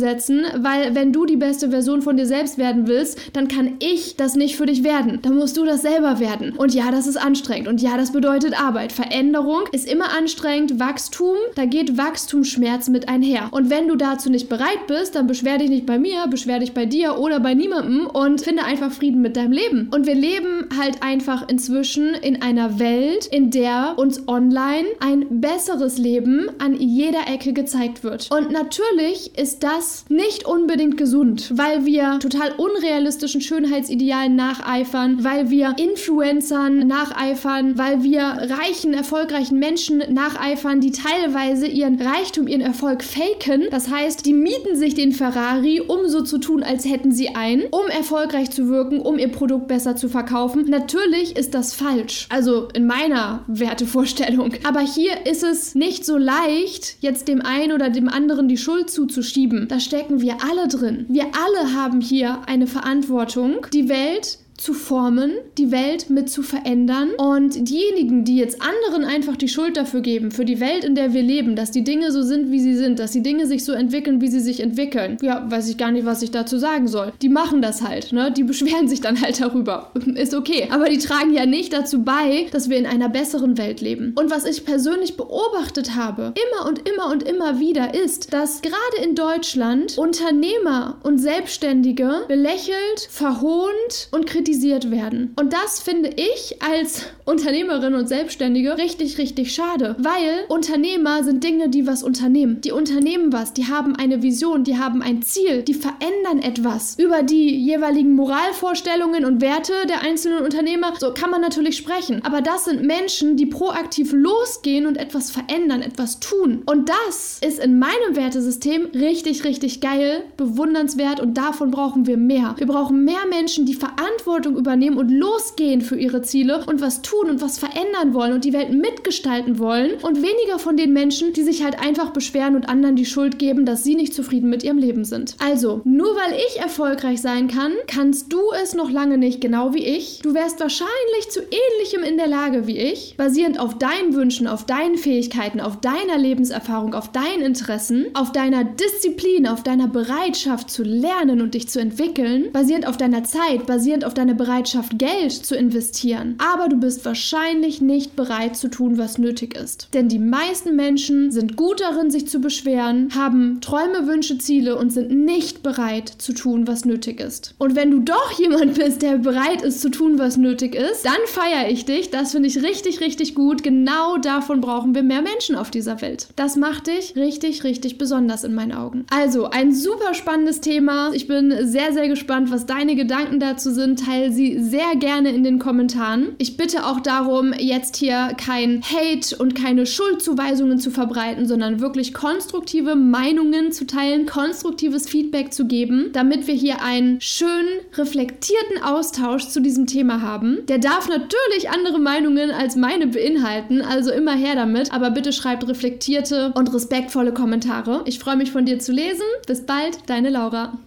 weil 0.58 0.96
wenn 0.96 1.13
du 1.13 1.25
die 1.25 1.38
beste 1.38 1.70
Version 1.70 2.01
von 2.01 2.18
dir 2.18 2.25
selbst 2.25 2.58
werden 2.58 2.88
willst, 2.88 3.20
dann 3.34 3.48
kann 3.48 3.74
ich 3.80 4.16
das 4.16 4.36
nicht 4.36 4.56
für 4.56 4.66
dich 4.66 4.84
werden. 4.84 5.20
Dann 5.22 5.36
musst 5.36 5.58
du 5.58 5.66
das 5.66 5.82
selber 5.82 6.20
werden. 6.20 6.54
Und 6.58 6.74
ja, 6.74 6.92
das 6.92 7.08
ist 7.08 7.18
anstrengend. 7.18 7.68
Und 7.68 7.82
ja, 7.82 7.98
das 7.98 8.12
bedeutet 8.12 8.60
Arbeit. 8.60 8.92
Veränderung 8.92 9.62
ist 9.72 9.89
immer 9.89 10.12
anstrengend. 10.18 10.80
Wachstum, 10.80 11.36
da 11.56 11.66
geht 11.66 11.98
Wachstumsschmerz 11.98 12.89
mit 12.89 13.10
einher. 13.10 13.50
Und 13.51 13.70
wenn 13.70 13.88
du 13.88 13.96
dazu 13.96 14.30
nicht 14.30 14.50
bereit 14.50 14.88
bist, 14.88 15.16
dann 15.16 15.27
beschwer 15.27 15.58
dich 15.58 15.70
nicht 15.70 15.86
bei 15.86 16.00
mir, 16.00 16.27
beschwer 16.27 16.60
dich 16.60 16.74
bei 16.74 16.86
dir 16.86 17.20
oder 17.20 17.39
bei 17.39 17.54
niemandem 17.54 18.08
und 18.08 18.42
finde 18.42 18.63
einfach 18.63 18.92
Frieden 18.92 19.22
mit 19.22 19.38
deinem 19.38 19.51
Leben. 19.51 19.89
Und 19.94 20.06
wir 20.06 20.16
leben 20.16 20.68
halt 20.77 21.01
einfach 21.01 21.48
inzwischen 21.48 22.13
in 22.13 22.42
einer 22.42 22.80
Welt, 22.80 23.25
in 23.27 23.51
der 23.51 23.96
uns 23.98 24.27
online 24.27 24.88
ein 25.00 25.25
besseres 25.30 25.98
Leben 25.98 26.50
an 26.60 26.75
jeder 26.75 27.27
Ecke 27.27 27.54
gezeigt 27.54 28.04
wird. 28.04 28.30
Und 28.32 28.51
natürlich 28.51 29.38
ist 29.38 29.63
das 29.63 29.87
nicht 30.10 30.46
unbedingt 30.46 30.98
gesund, 30.98 31.51
weil 31.56 31.86
wir 31.86 32.20
total 32.20 32.53
unrealistischen 32.58 33.41
Schönheitsidealen 33.41 34.36
nacheifern, 34.36 35.24
weil 35.24 35.50
wir 35.50 35.75
Influencern 35.77 36.88
nacheifern, 36.88 37.77
weil 37.77 38.03
wir 38.03 38.22
reichen, 38.22 38.94
erfolgreichen 38.94 39.60
Menschen 39.60 40.03
nacheifern, 40.10 40.82
die 40.82 40.91
teilweise 40.91 41.67
ihren 41.67 42.01
Reichtum, 42.01 42.48
ihren 42.48 42.62
Erfolg 42.62 43.03
faken. 43.03 43.67
Das 43.72 43.89
heißt, 43.89 44.25
die 44.25 44.34
mieten 44.34 44.75
sich 44.75 44.94
den 44.94 45.12
Ferrari, 45.12 45.82
um 45.82 46.08
so 46.08 46.22
zu 46.22 46.38
tun, 46.38 46.63
als 46.63 46.86
hätten 46.86 47.12
sie 47.12 47.36
einen, 47.36 47.63
um 47.72 47.88
erfolgreich 47.89 48.51
zu 48.51 48.70
wirken, 48.70 49.01
um 49.01 49.20
ihr 49.20 49.32
Produkt 49.32 49.67
besser 49.67 49.96
zu 49.96 50.10
verkaufen. 50.10 50.65
Natürlich 50.70 51.36
ist 51.36 51.53
das 51.53 51.74
falsch. 51.74 52.27
Also 52.29 52.67
in 52.74 52.88
meiner 52.88 53.44
Wertevorstellung. 53.48 54.53
Aber 54.63 54.82
hier 54.82 55.25
ist 55.25 55.44
es 55.44 55.75
nicht 55.75 56.06
so 56.06 56.17
leicht, 56.17 56.98
jetzt 57.01 57.27
dem 57.27 57.41
einen 57.41 57.72
oder 57.72 57.89
dem 57.89 58.10
anderen 58.10 58.48
die 58.48 58.58
Schuld 58.58 58.89
zuzuschieben. 58.89 59.67
Stecken 59.80 60.22
wir 60.22 60.38
alle 60.44 60.68
drin. 60.68 61.06
Wir 61.10 61.26
alle 61.26 61.74
haben 61.74 62.02
hier 62.02 62.42
eine 62.48 62.68
Verantwortung, 62.68 63.68
die 63.74 63.90
Welt 63.90 64.40
zu 64.58 64.74
formen, 64.74 65.32
die 65.58 65.72
Welt 65.72 66.10
mit 66.10 66.30
zu 66.30 66.41
verändern. 66.41 67.12
Und 67.17 67.70
diejenigen, 67.70 68.26
die 68.26 68.38
jetzt 68.38 68.60
anderen 68.62 69.04
einfach 69.04 69.38
die 69.38 69.48
Schuld 69.48 69.78
dafür 69.78 70.02
geben, 70.02 70.32
für 70.32 70.46
die 70.46 70.60
Welt, 70.60 70.84
in 70.84 70.96
der 70.96 71.13
wir 71.13 71.22
leben, 71.22 71.56
dass 71.56 71.72
die 71.72 71.84
Dinge 71.84 72.12
so 72.12 72.24
sind, 72.24 72.52
wie 72.52 72.60
sie 72.60 72.76
sind, 72.76 73.00
dass 73.00 73.12
die 73.12 73.22
Dinge 73.22 73.46
sich 73.46 73.63
so 73.63 73.72
entwickeln, 73.74 74.20
wie 74.20 74.28
sie 74.28 74.39
sich 74.39 74.60
entwickeln, 74.60 75.17
ja, 75.22 75.50
weiß 75.50 75.70
ich 75.70 75.78
gar 75.78 75.91
nicht, 75.91 76.06
was 76.06 76.24
ich 76.24 76.32
dazu 76.32 76.58
sagen 76.58 76.88
soll. 76.88 77.13
Die 77.22 77.30
machen 77.30 77.62
das 77.62 77.84
halt, 77.84 78.12
ne? 78.12 78.32
Die 78.32 78.43
beschweren 78.43 78.88
sich 78.88 79.00
dann 79.00 79.22
halt 79.22 79.39
darüber. 79.39 79.91
Ist 80.15 80.34
okay. 80.34 80.67
Aber 80.72 80.89
die 80.89 80.98
tragen 80.98 81.34
ja 81.34 81.46
nicht 81.46 81.72
dazu 81.72 82.04
bei, 82.04 82.48
dass 82.52 82.70
wir 82.70 82.78
in 82.78 82.88
einer 82.88 83.10
besseren 83.10 83.58
Welt 83.58 83.82
leben. 83.82 84.13
Und 84.17 84.32
was 84.32 84.46
ich 84.46 84.65
persönlich 84.65 85.17
beobachtet 85.17 85.96
habe, 85.96 86.34
immer 86.50 86.67
und 86.67 86.89
immer 86.89 87.12
und 87.12 87.24
immer 87.24 87.60
wieder, 87.60 87.93
ist, 87.93 88.34
dass 88.34 88.62
gerade 88.62 89.04
in 89.04 89.13
Deutschland 89.13 89.98
Unternehmer 89.98 90.98
und 91.04 91.20
Selbstständige 91.20 92.24
belächelt, 92.28 93.08
verhohnt 93.10 94.10
und 94.12 94.26
kritisiert 94.26 94.47
kritisiert 94.48 94.92
werden. 94.92 95.34
Und 95.38 95.52
das 95.52 95.82
finde 95.82 96.10
ich 96.16 96.62
als 96.62 97.06
Unternehmerin 97.26 97.96
und 97.96 98.08
Selbstständige 98.08 98.78
richtig, 98.78 99.18
richtig 99.18 99.54
schade, 99.54 99.98
weil 100.00 100.46
Unternehmer 100.48 101.24
sind 101.24 101.44
Dinge, 101.44 101.68
die 101.68 101.86
was 101.86 102.02
unternehmen. 102.02 102.62
Die 102.62 102.72
unternehmen 102.72 103.34
was, 103.34 103.52
die 103.52 103.68
haben 103.68 103.98
eine 103.98 104.24
Vision, 104.24 104.64
die 104.64 104.78
haben 104.78 105.02
ein 105.02 105.22
Ziel, 105.22 105.64
die 105.64 105.74
verändern 105.74 106.40
etwas. 106.42 106.98
Über 106.98 107.24
die 107.24 107.58
jeweiligen 107.58 108.16
Moralvorstellungen 108.16 109.26
und 109.26 109.42
Werte 109.42 109.74
der 109.90 110.02
einzelnen 110.02 110.46
Unternehmer, 110.46 110.94
so 110.98 111.14
kann 111.14 111.30
man 111.30 111.42
natürlich 111.42 111.76
sprechen. 111.76 112.22
Aber 112.24 112.40
das 112.40 112.66
sind 112.66 112.84
Menschen, 112.84 113.36
die 113.36 113.48
proaktiv 113.48 114.14
losgehen 114.14 114.88
und 114.88 114.96
etwas 114.96 115.30
verändern, 115.30 115.82
etwas 115.82 116.22
tun. 116.22 116.64
Und 116.66 116.88
das 116.88 117.40
ist 117.46 117.60
in 117.60 117.80
meinem 117.80 118.16
Wertesystem 118.16 118.86
richtig, 118.94 119.44
richtig 119.44 119.82
geil, 119.82 120.24
bewundernswert 120.38 121.20
und 121.20 121.38
davon 121.38 121.70
brauchen 121.70 122.08
wir 122.08 122.16
mehr. 122.16 122.56
Wir 122.58 122.68
brauchen 122.68 123.04
mehr 123.04 123.26
Menschen, 123.30 123.66
die 123.66 123.74
Verantwortung 123.74 124.37
Verantwortung 124.38 124.58
übernehmen 124.58 124.97
und 124.97 125.10
losgehen 125.10 125.82
für 125.82 125.97
ihre 125.97 126.21
Ziele 126.21 126.63
und 126.67 126.80
was 126.80 127.02
tun 127.02 127.30
und 127.30 127.41
was 127.41 127.58
verändern 127.58 128.13
wollen 128.13 128.34
und 128.34 128.45
die 128.45 128.54
Welt 128.54 128.71
mitgestalten 128.71 129.58
wollen 129.58 129.93
und 130.04 130.17
weniger 130.17 130.60
von 130.60 130.78
den 130.78 130.93
Menschen, 130.93 131.34
die 131.34 131.41
sich 131.41 131.63
halt 131.63 131.80
einfach 131.80 132.12
beschweren 132.12 132.56
und 132.56 132.69
anderen 132.69 132.95
die 132.95 133.06
Schuld 133.06 133.39
geben, 133.39 133.65
dass 133.65 133.84
sie 133.84 133.95
nicht 133.95 134.13
zufrieden 134.13 134.50
mit 134.50 134.63
ihrem 134.63 134.78
Leben 134.78 135.06
sind. 135.06 135.36
Also, 135.39 135.82
nur 135.86 136.15
weil 136.15 136.38
ich 136.50 136.60
erfolgreich 136.60 137.19
sein 137.19 137.47
kann, 137.47 137.73
kannst 137.88 138.32
du 138.32 138.39
es 138.62 138.76
noch 138.76 138.91
lange 138.91 139.17
nicht, 139.17 139.41
genau 139.41 139.73
wie 139.73 139.84
ich. 139.84 140.19
Du 140.21 140.36
wärst 140.36 140.60
wahrscheinlich 140.60 141.30
zu 141.30 141.39
ähnlichem 141.39 142.04
in 142.04 142.17
der 142.17 142.28
Lage 142.28 142.67
wie 142.67 142.78
ich, 142.78 143.15
basierend 143.17 143.60
auf 143.60 143.78
deinen 143.80 144.13
Wünschen, 144.13 144.47
auf 144.47 144.65
deinen 144.65 144.97
Fähigkeiten, 144.97 145.62
auf 145.62 145.80
deiner 145.82 146.17
Lebenserfahrung, 146.17 146.93
auf 146.93 147.12
deinen 147.12 147.41
Interessen, 147.41 148.06
auf 148.13 148.32
deiner 148.32 148.63
Disziplin, 148.63 149.47
auf 149.47 149.63
deiner 149.63 149.88
Bereitschaft 149.88 150.69
zu 150.69 150.84
lernen 150.84 151.41
und 151.41 151.56
dich 151.56 151.69
zu 151.69 151.80
entwickeln, 151.80 152.52
basierend 152.52 152.88
auf 152.88 152.97
deiner 152.97 153.23
Zeit, 153.23 153.65
basierend 153.65 154.06
auf 154.06 154.13
deiner 154.13 154.27
deine 154.28 154.38
Bereitschaft, 154.38 155.00
Geld 155.00 155.32
zu 155.32 155.56
investieren, 155.56 156.36
aber 156.38 156.68
du 156.68 156.76
bist 156.76 157.06
wahrscheinlich 157.06 157.80
nicht 157.80 158.18
bereit 158.18 158.58
zu 158.58 158.68
tun, 158.68 158.98
was 158.98 159.18
nötig 159.18 159.56
ist. 159.56 159.88
Denn 159.94 160.10
die 160.10 160.20
meisten 160.20 160.76
Menschen 160.76 161.32
sind 161.32 161.56
gut 161.56 161.80
darin, 161.80 162.12
sich 162.12 162.28
zu 162.28 162.42
beschweren, 162.42 163.16
haben 163.16 163.62
Träume, 163.62 164.06
Wünsche, 164.06 164.38
Ziele 164.38 164.78
und 164.78 164.92
sind 164.92 165.12
nicht 165.12 165.63
bereit 165.63 166.10
zu 166.10 166.34
tun, 166.34 166.68
was 166.68 166.84
nötig 166.84 167.22
ist. 167.22 167.56
Und 167.58 167.76
wenn 167.76 167.90
du 167.90 168.00
doch 168.00 168.38
jemand 168.38 168.74
bist, 168.76 169.02
der 169.02 169.18
bereit 169.18 169.62
ist 169.62 169.80
zu 169.80 169.90
tun, 169.90 170.20
was 170.20 170.36
nötig 170.36 170.76
ist, 170.76 171.06
dann 171.06 171.13
feiere 171.28 171.70
ich 171.70 171.86
dich. 171.86 172.10
Das 172.10 172.34
finde 172.34 172.50
ich 172.50 172.62
richtig, 172.62 173.00
richtig 173.00 173.34
gut. 173.34 173.63
Genau 173.63 174.18
davon 174.18 174.60
brauchen 174.60 174.94
wir 174.94 175.04
mehr 175.04 175.22
Menschen 175.22 175.56
auf 175.56 175.72
dieser 175.72 176.02
Welt. 176.02 176.28
Das 176.36 176.58
macht 176.58 176.88
dich 176.88 177.16
richtig, 177.16 177.63
richtig 177.63 177.98
besonders 177.98 178.44
in 178.44 178.54
meinen 178.54 178.74
Augen. 178.74 179.06
Also, 179.10 179.46
ein 179.46 179.74
super 179.74 180.13
spannendes 180.13 180.60
Thema. 180.60 181.12
Ich 181.13 181.28
bin 181.28 181.54
sehr, 181.62 181.94
sehr 181.94 182.10
gespannt, 182.10 182.52
was 182.52 182.66
deine 182.66 182.96
Gedanken 182.96 183.40
dazu 183.40 183.72
sind. 183.72 184.04
Teil 184.04 184.16
teile 184.17 184.32
sie 184.32 184.62
sehr 184.62 184.95
gerne 184.95 185.30
in 185.30 185.43
den 185.43 185.60
Kommentaren. 185.60 186.36
Ich 186.38 186.58
bitte 186.58 186.86
auch 186.86 186.99
darum, 186.99 187.53
jetzt 187.58 187.97
hier 187.97 188.30
kein 188.38 188.82
Hate 188.82 189.36
und 189.38 189.56
keine 189.56 189.86
Schuldzuweisungen 189.86 190.80
zu 190.80 190.91
verbreiten, 190.91 191.45
sondern 191.45 191.80
wirklich 191.80 192.13
konstruktive 192.13 192.95
Meinungen 192.95 193.71
zu 193.71 193.86
teilen, 193.86 194.25
konstruktives 194.25 195.08
Feedback 195.08 195.53
zu 195.53 195.65
geben, 195.65 196.10
damit 196.13 196.47
wir 196.47 196.56
hier 196.56 196.82
einen 196.82 197.21
schönen, 197.21 197.67
reflektierten 197.95 198.82
Austausch 198.84 199.47
zu 199.47 199.62
diesem 199.62 199.88
Thema 199.88 200.21
haben. 200.21 200.65
Der 200.67 200.80
darf 200.80 201.08
natürlich 201.08 201.69
andere 201.69 201.99
Meinungen 201.99 202.51
als 202.51 202.75
meine 202.75 203.08
beinhalten, 203.08 203.82
also 203.82 204.12
immer 204.12 204.36
her 204.36 204.56
damit, 204.56 204.93
aber 204.93 205.12
bitte 205.12 205.34
schreibt 205.34 205.67
reflektierte 205.67 206.53
und 206.56 206.73
respektvolle 206.73 207.34
Kommentare. 207.34 208.01
Ich 208.06 208.19
freue 208.19 208.38
mich 208.38 208.51
von 208.51 208.65
dir 208.65 208.80
zu 208.80 208.91
lesen. 208.91 209.25
Bis 209.45 209.65
bald, 209.65 209.97
deine 210.08 210.30
Laura. 210.30 210.77